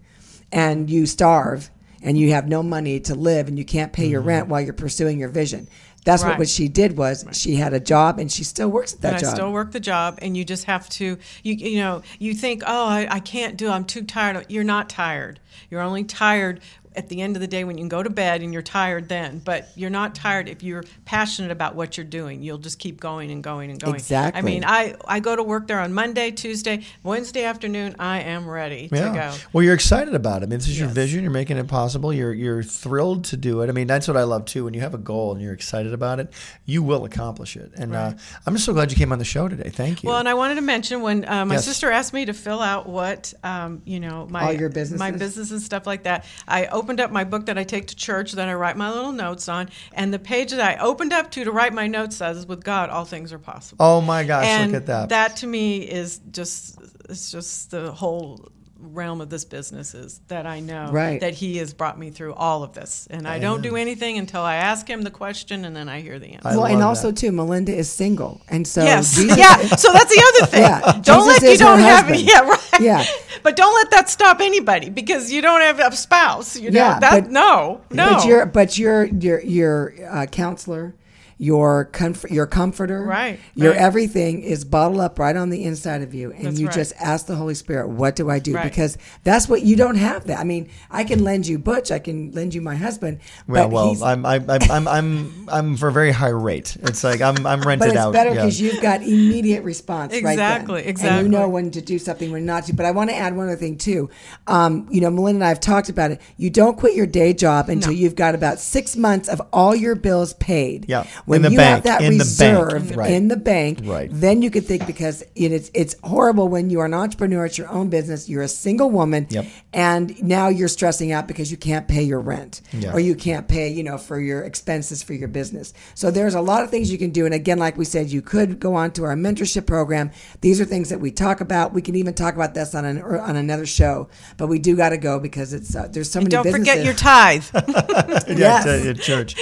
and 0.51 0.89
you 0.89 1.05
starve 1.05 1.69
and 2.01 2.17
you 2.17 2.31
have 2.31 2.47
no 2.47 2.63
money 2.63 2.99
to 3.01 3.15
live 3.15 3.47
and 3.47 3.57
you 3.57 3.65
can't 3.65 3.93
pay 3.93 4.07
your 4.07 4.21
mm-hmm. 4.21 4.29
rent 4.29 4.47
while 4.47 4.61
you're 4.61 4.73
pursuing 4.73 5.19
your 5.19 5.29
vision. 5.29 5.67
That's 6.05 6.23
what, 6.23 6.29
Right. 6.29 6.39
what 6.39 6.47
she 6.47 6.69
did 6.69 6.97
was 6.97 7.25
she 7.33 7.55
had 7.55 7.73
a 7.73 7.81
job 7.81 8.17
and 8.17 8.31
she 8.31 8.45
still 8.45 8.69
works 8.69 8.93
at 8.93 9.01
that 9.01 9.13
and 9.15 9.21
job. 9.23 9.29
I 9.29 9.33
still 9.33 9.51
work 9.51 9.73
the 9.73 9.81
job, 9.81 10.19
and 10.21 10.37
you 10.37 10.45
just 10.45 10.63
have 10.63 10.87
to, 10.91 11.17
you 11.43 11.53
you 11.53 11.79
know, 11.79 12.01
you 12.17 12.33
think, 12.33 12.63
oh, 12.65 12.85
I, 12.85 13.07
I 13.09 13.19
can't 13.19 13.57
do, 13.57 13.67
it. 13.67 13.71
I'm 13.71 13.83
too 13.83 14.03
tired. 14.03 14.45
You're 14.47 14.63
not 14.63 14.87
tired. 14.89 15.41
You're 15.69 15.81
only 15.81 16.05
tired 16.05 16.61
at 16.97 17.07
the 17.09 17.21
end 17.21 17.35
of 17.37 17.41
the 17.41 17.47
day 17.47 17.63
when 17.63 17.77
you 17.77 17.83
can 17.83 17.89
go 17.89 18.01
to 18.03 18.09
bed 18.09 18.41
and 18.41 18.51
you're 18.51 18.61
tired 18.61 19.07
then. 19.07 19.39
But 19.39 19.69
you're 19.75 19.89
not 19.89 20.15
tired 20.15 20.49
if 20.49 20.63
you're 20.63 20.83
passionate 21.05 21.51
about 21.51 21.75
what 21.75 21.95
you're 21.95 22.05
doing. 22.05 22.41
You'll 22.43 22.57
just 22.57 22.79
keep 22.79 22.99
going 22.99 23.31
and 23.31 23.43
going 23.43 23.69
and 23.71 23.79
going. 23.79 23.95
Exactly. 23.95 24.39
I 24.39 24.41
mean, 24.43 24.63
I 24.65 24.95
I 25.07 25.19
go 25.19 25.35
to 25.35 25.43
work 25.43 25.67
there 25.67 25.79
on 25.79 25.93
Monday, 25.93 26.31
Tuesday, 26.31 26.83
Wednesday 27.03 27.43
afternoon. 27.43 27.95
I 27.99 28.21
am 28.21 28.49
ready 28.49 28.89
to 28.89 28.95
go. 28.95 29.33
Well, 29.53 29.63
you're 29.63 29.75
excited 29.75 30.15
about 30.15 30.41
it. 30.41 30.47
I 30.47 30.49
mean, 30.49 30.59
this 30.59 30.67
is 30.67 30.79
your 30.79 30.89
vision. 30.89 31.21
You're 31.21 31.31
making 31.31 31.57
it 31.57 31.67
possible. 31.67 32.11
You're 32.11 32.33
you're 32.33 32.63
thrilled 32.63 33.25
to 33.25 33.37
do 33.37 33.61
it. 33.61 33.69
I 33.69 33.71
mean, 33.71 33.87
that's 33.87 34.07
what 34.07 34.17
I 34.17 34.23
love 34.23 34.45
too. 34.45 34.65
When 34.65 34.73
you 34.73 34.81
have 34.81 34.93
a 34.95 34.97
goal 34.97 35.33
and 35.33 35.41
you're 35.41 35.53
excited 35.53 35.93
about 35.93 36.19
it, 36.19 36.33
you 36.65 36.81
will 36.81 37.05
accomplish 37.05 37.55
it. 37.55 37.71
And 37.77 37.95
uh, 37.95 38.13
I'm 38.45 38.53
just 38.55 38.65
so 38.65 38.73
glad 38.73 38.91
you 38.91 38.97
came 38.97 39.11
on 39.11 39.19
the 39.19 39.25
show 39.25 39.47
today. 39.47 39.69
Thank 39.69 40.03
you. 40.03 40.09
Well, 40.09 40.17
and 40.17 40.27
I 40.27 40.33
wanted 40.33 40.55
to 40.55 40.61
mention 40.61 41.01
when 41.01 41.23
uh, 41.27 41.45
my 41.45 41.55
Yes. 41.55 41.65
sister 41.65 41.91
asked 41.91 42.13
me 42.13 42.25
to 42.25 42.33
fill 42.33 42.61
out 42.61 42.87
what 42.89 43.33
um, 43.43 43.81
you 43.85 43.99
know 43.99 44.27
my 44.29 44.43
All 44.45 44.53
your 44.53 44.69
businesses? 44.69 44.99
my 44.99 45.11
business 45.11 45.51
and 45.51 45.61
stuff 45.61 45.85
like 45.85 46.03
that. 46.03 46.25
I 46.47 46.65
opened 46.67 46.86
up 46.89 47.11
my 47.11 47.23
book 47.23 47.45
that 47.47 47.57
I 47.57 47.63
take 47.63 47.87
to 47.87 47.95
church 47.95 48.31
that 48.33 48.47
I 48.47 48.53
write 48.53 48.77
my 48.77 48.91
little 48.91 49.11
notes 49.11 49.47
on, 49.47 49.69
and 49.93 50.13
the 50.13 50.19
page 50.19 50.51
that 50.51 50.61
I 50.61 50.81
opened 50.81 51.13
up 51.13 51.31
to 51.31 51.43
to 51.43 51.51
write 51.51 51.73
my 51.73 51.87
notes 51.87 52.15
says, 52.17 52.45
"With 52.45 52.63
God, 52.63 52.89
all 52.89 53.05
things 53.05 53.31
are 53.33 53.39
possible." 53.39 53.85
oh 53.85 54.01
my 54.01 54.23
gosh, 54.23 54.45
and 54.45 54.71
look 54.71 54.81
at 54.81 54.87
that. 54.87 55.09
that. 55.09 55.37
to 55.37 55.47
me 55.47 55.79
is 55.79 56.19
just 56.31 56.79
it's 57.09 57.31
just 57.31 57.71
the 57.71 57.91
whole 57.91 58.51
realm 58.79 59.21
of 59.21 59.29
this 59.29 59.43
business 59.45 59.93
is 59.93 60.19
that 60.27 60.45
I 60.45 60.59
know 60.59 60.89
Right. 60.91 61.19
that 61.21 61.33
he 61.33 61.57
has 61.57 61.73
brought 61.73 61.97
me 61.97 62.09
through 62.11 62.33
all 62.33 62.63
of 62.63 62.73
this 62.73 63.07
and 63.09 63.27
I 63.27 63.39
don't 63.39 63.61
do 63.61 63.75
anything 63.75 64.17
until 64.17 64.41
I 64.41 64.55
ask 64.55 64.87
him 64.87 65.01
the 65.01 65.11
question 65.11 65.65
and 65.65 65.75
then 65.75 65.89
I 65.89 66.01
hear 66.01 66.19
the 66.19 66.27
answer. 66.33 66.47
I 66.47 66.55
well, 66.55 66.65
and 66.65 66.79
love 66.79 66.89
also 66.89 67.07
that. 67.11 67.17
too, 67.17 67.31
Melinda 67.31 67.73
is 67.75 67.89
single, 67.89 68.41
and 68.49 68.67
so 68.67 68.83
yes. 68.83 69.15
Jesus- 69.15 69.37
yeah. 69.37 69.57
So 69.75 69.91
that's 69.91 70.15
the 70.15 70.33
other 70.35 70.45
thing. 70.51 70.61
Yeah, 70.61 70.79
Don't 71.01 71.27
Jesus 71.27 71.41
let 71.43 71.51
you 71.51 71.57
don't 71.57 71.79
have 71.79 72.05
husband. 72.07 72.29
yeah 72.29 72.39
right. 72.41 72.81
Yeah. 72.81 73.05
But 73.43 73.55
don't 73.55 73.73
let 73.75 73.91
that 73.91 74.09
stop 74.09 74.39
anybody 74.41 74.89
because 74.89 75.31
you 75.31 75.41
don't 75.41 75.61
have 75.61 75.79
a 75.79 75.95
spouse. 75.95 76.57
You 76.57 76.71
know 76.71 76.79
Yeah, 76.79 76.99
that 76.99 77.23
but- 77.23 77.31
no 77.31 77.81
no. 77.91 78.13
But 78.13 78.25
your 78.25 78.45
but 78.45 78.77
your 78.77 79.05
your 79.05 79.41
your 79.41 79.93
uh, 80.09 80.25
counselor 80.27 80.93
your 81.37 81.85
comfort, 81.85 82.31
your 82.31 82.47
comforter, 82.47 83.01
Right, 83.03 83.39
Your 83.55 83.71
right. 83.71 83.79
everything 83.79 84.41
is 84.41 84.65
bottled 84.65 84.99
up 84.99 85.19
right 85.19 85.35
on 85.35 85.49
the 85.49 85.63
inside 85.63 86.01
of 86.01 86.13
you, 86.13 86.31
and 86.31 86.45
That's 86.45 86.59
you 86.59 86.65
right. 86.67 86.75
just 86.75 86.93
ask 86.99 87.27
the 87.27 87.35
Holy 87.35 87.53
Spirit, 87.53 87.89
"What 87.89 88.15
do 88.15 88.29
I 88.29 88.39
do?" 88.39 88.53
Right. 88.55 88.63
Because 88.63 88.97
that's 89.23 89.47
what 89.47 89.61
you 89.61 89.75
don't 89.75 89.95
have. 89.97 90.25
That 90.25 90.39
I 90.39 90.43
mean, 90.43 90.69
I 90.89 91.03
can 91.03 91.23
lend 91.23 91.45
you 91.47 91.59
Butch, 91.59 91.91
I 91.91 91.99
can 91.99 92.31
lend 92.31 92.55
you 92.55 92.61
my 92.61 92.75
husband, 92.75 93.19
Well, 93.47 93.65
but 93.67 93.71
well, 93.73 93.89
he's, 93.89 94.01
I'm, 94.01 94.25
I'm, 94.25 94.49
I'm, 94.49 94.61
I'm, 94.71 94.87
I'm, 94.87 95.49
I'm 95.49 95.77
for 95.77 95.89
a 95.89 95.91
very 95.91 96.11
high 96.11 96.29
rate. 96.29 96.75
It's 96.81 97.03
like 97.03 97.21
I'm, 97.21 97.45
I'm 97.45 97.61
rented 97.61 97.79
but 97.79 97.87
it's 97.89 97.97
out. 97.97 98.13
better 98.13 98.29
yeah. 98.29 98.35
because 98.41 98.59
you've 98.59 98.81
got 98.81 99.01
immediate 99.03 99.63
response. 99.63 100.13
right 100.13 100.23
then. 100.23 100.31
Exactly, 100.33 100.81
And 100.81 100.89
exactly. 100.89 101.23
you 101.23 101.29
know 101.29 101.47
when 101.49 101.71
to 101.71 101.81
do 101.81 101.99
something, 101.99 102.31
when 102.31 102.45
not 102.45 102.65
to. 102.65 102.73
But 102.73 102.85
I 102.85 102.91
want 102.91 103.09
to 103.11 103.15
add 103.15 103.35
one 103.35 103.47
other 103.47 103.55
thing 103.55 103.77
too. 103.77 104.09
Um, 104.47 104.87
you 104.91 105.01
know, 105.01 105.09
Melinda 105.09 105.37
and 105.37 105.43
I 105.43 105.49
have 105.49 105.59
talked 105.59 105.89
about 105.89 106.11
it. 106.11 106.21
You 106.37 106.49
don't 106.49 106.77
quit 106.77 106.95
your 106.95 107.05
day 107.05 107.33
job 107.33 107.69
until 107.69 107.91
No. 107.91 107.97
you've 107.97 108.15
got 108.15 108.33
about 108.35 108.59
six 108.59 108.95
months 108.95 109.29
of 109.29 109.41
all 109.53 109.75
your 109.75 109.95
bills 109.95 110.33
paid. 110.33 110.85
Yeah, 110.87 111.05
When 111.27 111.37
in 111.37 111.41
the 111.43 111.51
you 111.51 111.57
bank, 111.57 111.83
have 111.85 111.99
that 111.99 112.01
in 112.01 112.17
the 112.17 112.23
bank, 112.39 112.67
reserve 112.71 112.95
right. 112.95 113.11
in 113.11 113.27
the 113.27 113.35
bank, 113.35 113.79
Right. 113.83 114.09
then 114.11 114.41
you 114.41 114.49
can 114.49 114.63
think 114.63 114.87
because 114.87 115.23
it 115.35 115.51
is 115.51 115.69
it's 115.73 115.93
horrible 116.03 116.47
when 116.47 116.69
you 116.69 116.79
are 116.79 116.85
an 116.85 116.93
entrepreneur, 116.93 117.45
it's 117.45 117.57
your 117.57 117.67
own 117.69 117.89
business, 117.89 118.29
you're 118.29 118.43
a 118.43 118.47
single 118.47 118.89
woman, 118.89 119.27
Yep. 119.29 119.45
and 119.73 120.23
now 120.23 120.47
you're 120.47 120.69
stressing 120.69 121.11
out 121.11 121.27
because 121.27 121.51
you 121.51 121.57
can't 121.57 121.85
pay 121.87 122.01
your 122.01 122.21
rent 122.21 122.61
Yeah. 122.71 122.93
or 122.93 123.01
you 123.01 123.13
can't 123.13 123.45
pay, 123.47 123.67
you 123.69 123.83
know, 123.83 123.97
for 123.97 124.19
your 124.21 124.41
expenses 124.43 125.03
for 125.03 125.13
your 125.13 125.27
business. 125.27 125.73
So 125.95 126.11
there's 126.11 126.33
a 126.33 126.39
lot 126.41 126.63
of 126.63 126.69
things 126.69 126.89
you 126.91 126.97
can 126.97 127.09
do. 127.09 127.25
And 127.25 127.33
again, 127.33 127.59
like 127.59 127.77
we 127.77 127.83
said, 127.83 128.09
you 128.09 128.21
could 128.21 128.57
go 128.59 128.73
on 128.75 128.91
to 128.91 129.03
our 129.03 129.15
mentorship 129.15 129.65
program. 129.65 130.11
These 130.39 130.61
are 130.61 130.65
things 130.65 130.87
that 130.89 131.01
we 131.01 131.11
talk 131.11 131.41
about. 131.41 131.73
We 131.73 131.81
can 131.81 131.95
even 131.95 132.13
talk 132.13 132.35
about 132.35 132.53
this 132.53 132.73
on 132.73 132.85
an 132.85 133.01
or 133.01 133.19
on 133.19 133.35
another 133.35 133.65
show. 133.65 134.07
But 134.37 134.47
we 134.47 134.59
do 134.59 134.77
got 134.77 134.89
to 134.89 134.97
go 134.97 135.19
because 135.19 135.51
it's 135.51 135.75
uh, 135.75 135.89
there's 135.91 136.09
so 136.09 136.19
many. 136.21 136.29
Don't 136.29 136.49
forget 136.49 136.85
your 136.85 136.93
tithe. 136.93 137.43
yeah, 137.53 138.23
Yes. 138.29 138.63
to- 138.63 138.89
at 138.91 138.99
church. 139.01 139.35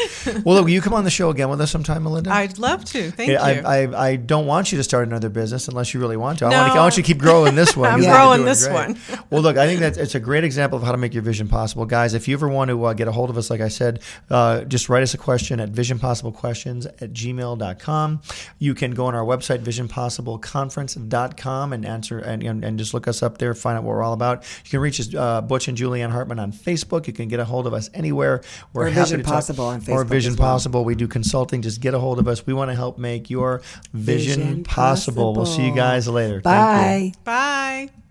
Well, 0.43 0.55
look, 0.55 0.63
will 0.65 0.69
you 0.71 0.81
come 0.81 0.93
on 0.95 1.03
the 1.03 1.11
show 1.11 1.29
again 1.29 1.49
with 1.49 1.61
us 1.61 1.74
sometime, 1.75 2.03
Melinda? 2.03 2.31
I'd 2.31 2.57
love 2.57 2.85
to. 2.85 3.11
Thank 3.11 3.29
Yeah, 3.29 3.49
you. 3.49 3.61
I, 3.65 3.81
I, 3.83 4.07
I 4.11 4.15
don't 4.15 4.45
want 4.45 4.71
you 4.71 4.77
to 4.77 4.83
start 4.83 5.05
another 5.07 5.27
business 5.27 5.67
unless 5.67 5.93
you 5.93 5.99
really 5.99 6.15
want 6.15 6.39
to. 6.39 6.45
I, 6.45 6.49
No. 6.51 6.57
want, 6.61 6.71
to 6.73 6.79
I 6.79 6.81
want 6.83 6.95
you 6.97 7.03
to 7.03 7.07
keep 7.07 7.17
growing 7.19 7.55
this 7.55 7.75
one. 7.75 7.89
I'm 7.91 8.01
You're 8.01 8.13
growing 8.13 8.45
this 8.45 8.65
great. 8.65 8.73
one. 8.73 8.97
well, 9.29 9.41
look, 9.41 9.57
I 9.57 9.67
think 9.67 9.81
that 9.81 9.97
it's 9.97 10.15
a 10.15 10.19
great 10.21 10.45
example 10.45 10.77
of 10.77 10.83
how 10.85 10.93
to 10.93 10.97
make 10.97 11.13
your 11.13 11.23
vision 11.23 11.49
possible. 11.49 11.85
Guys, 11.85 12.13
if 12.13 12.29
you 12.29 12.35
ever 12.35 12.47
want 12.47 12.69
to 12.69 12.85
uh, 12.85 12.93
get 12.93 13.09
a 13.09 13.11
hold 13.11 13.29
of 13.29 13.37
us, 13.37 13.49
like 13.49 13.59
I 13.59 13.67
said, 13.67 14.01
uh, 14.29 14.61
just 14.61 14.87
write 14.87 15.03
us 15.03 15.13
a 15.13 15.17
question 15.17 15.59
at 15.59 15.73
visionpossiblequestions 15.73 16.85
at 17.01 17.11
gmail.com. 17.11 18.21
You 18.59 18.73
can 18.73 18.91
go 18.91 19.07
on 19.07 19.15
our 19.15 19.25
website, 19.25 19.59
visionpossibleconference.com, 19.63 21.73
and 21.73 21.85
answer 21.85 22.19
and, 22.19 22.41
and, 22.43 22.63
and 22.63 22.79
just 22.79 22.93
look 22.93 23.07
us 23.07 23.21
up 23.21 23.37
there, 23.37 23.53
find 23.53 23.77
out 23.77 23.83
what 23.83 23.95
we're 23.95 24.03
all 24.03 24.13
about. 24.13 24.43
You 24.63 24.69
can 24.69 24.79
reach 24.79 24.99
us, 24.99 25.13
uh, 25.13 25.41
Butch 25.41 25.67
and 25.67 25.77
Julianne 25.77 26.11
Hartman 26.11 26.39
on 26.39 26.51
Facebook. 26.53 27.07
You 27.07 27.13
can 27.13 27.27
get 27.27 27.39
a 27.39 27.45
hold 27.45 27.67
of 27.67 27.73
us 27.73 27.89
anywhere. 27.93 28.41
We're 28.73 28.85
Or 28.85 28.89
happy 28.89 29.01
Vision 29.01 29.17
to 29.19 29.23
talk- 29.25 29.33
Possible 29.35 29.65
on 29.65 29.81
Facebook 29.81 29.93
Or 29.93 30.03
Vision 30.05 30.35
well. 30.37 30.53
Possible. 30.53 30.85
We 30.85 30.95
do 30.95 31.07
consulting. 31.07 31.61
Just 31.65 31.81
get 31.81 31.95
a 31.95 31.99
hold 31.99 32.19
of 32.19 32.27
us. 32.27 32.45
We 32.45 32.53
want 32.53 32.69
to 32.69 32.75
help 32.75 32.99
make 32.99 33.31
your 33.31 33.63
vision, 33.91 34.39
Vision 34.43 34.63
possible. 34.63 35.33
We'll 35.33 35.47
see 35.47 35.65
you 35.65 35.73
guys 35.73 36.07
later. 36.07 36.39
Thank 36.41 36.45
you. 36.45 37.23
Bye. 37.23 37.89
Bye. 37.89 38.04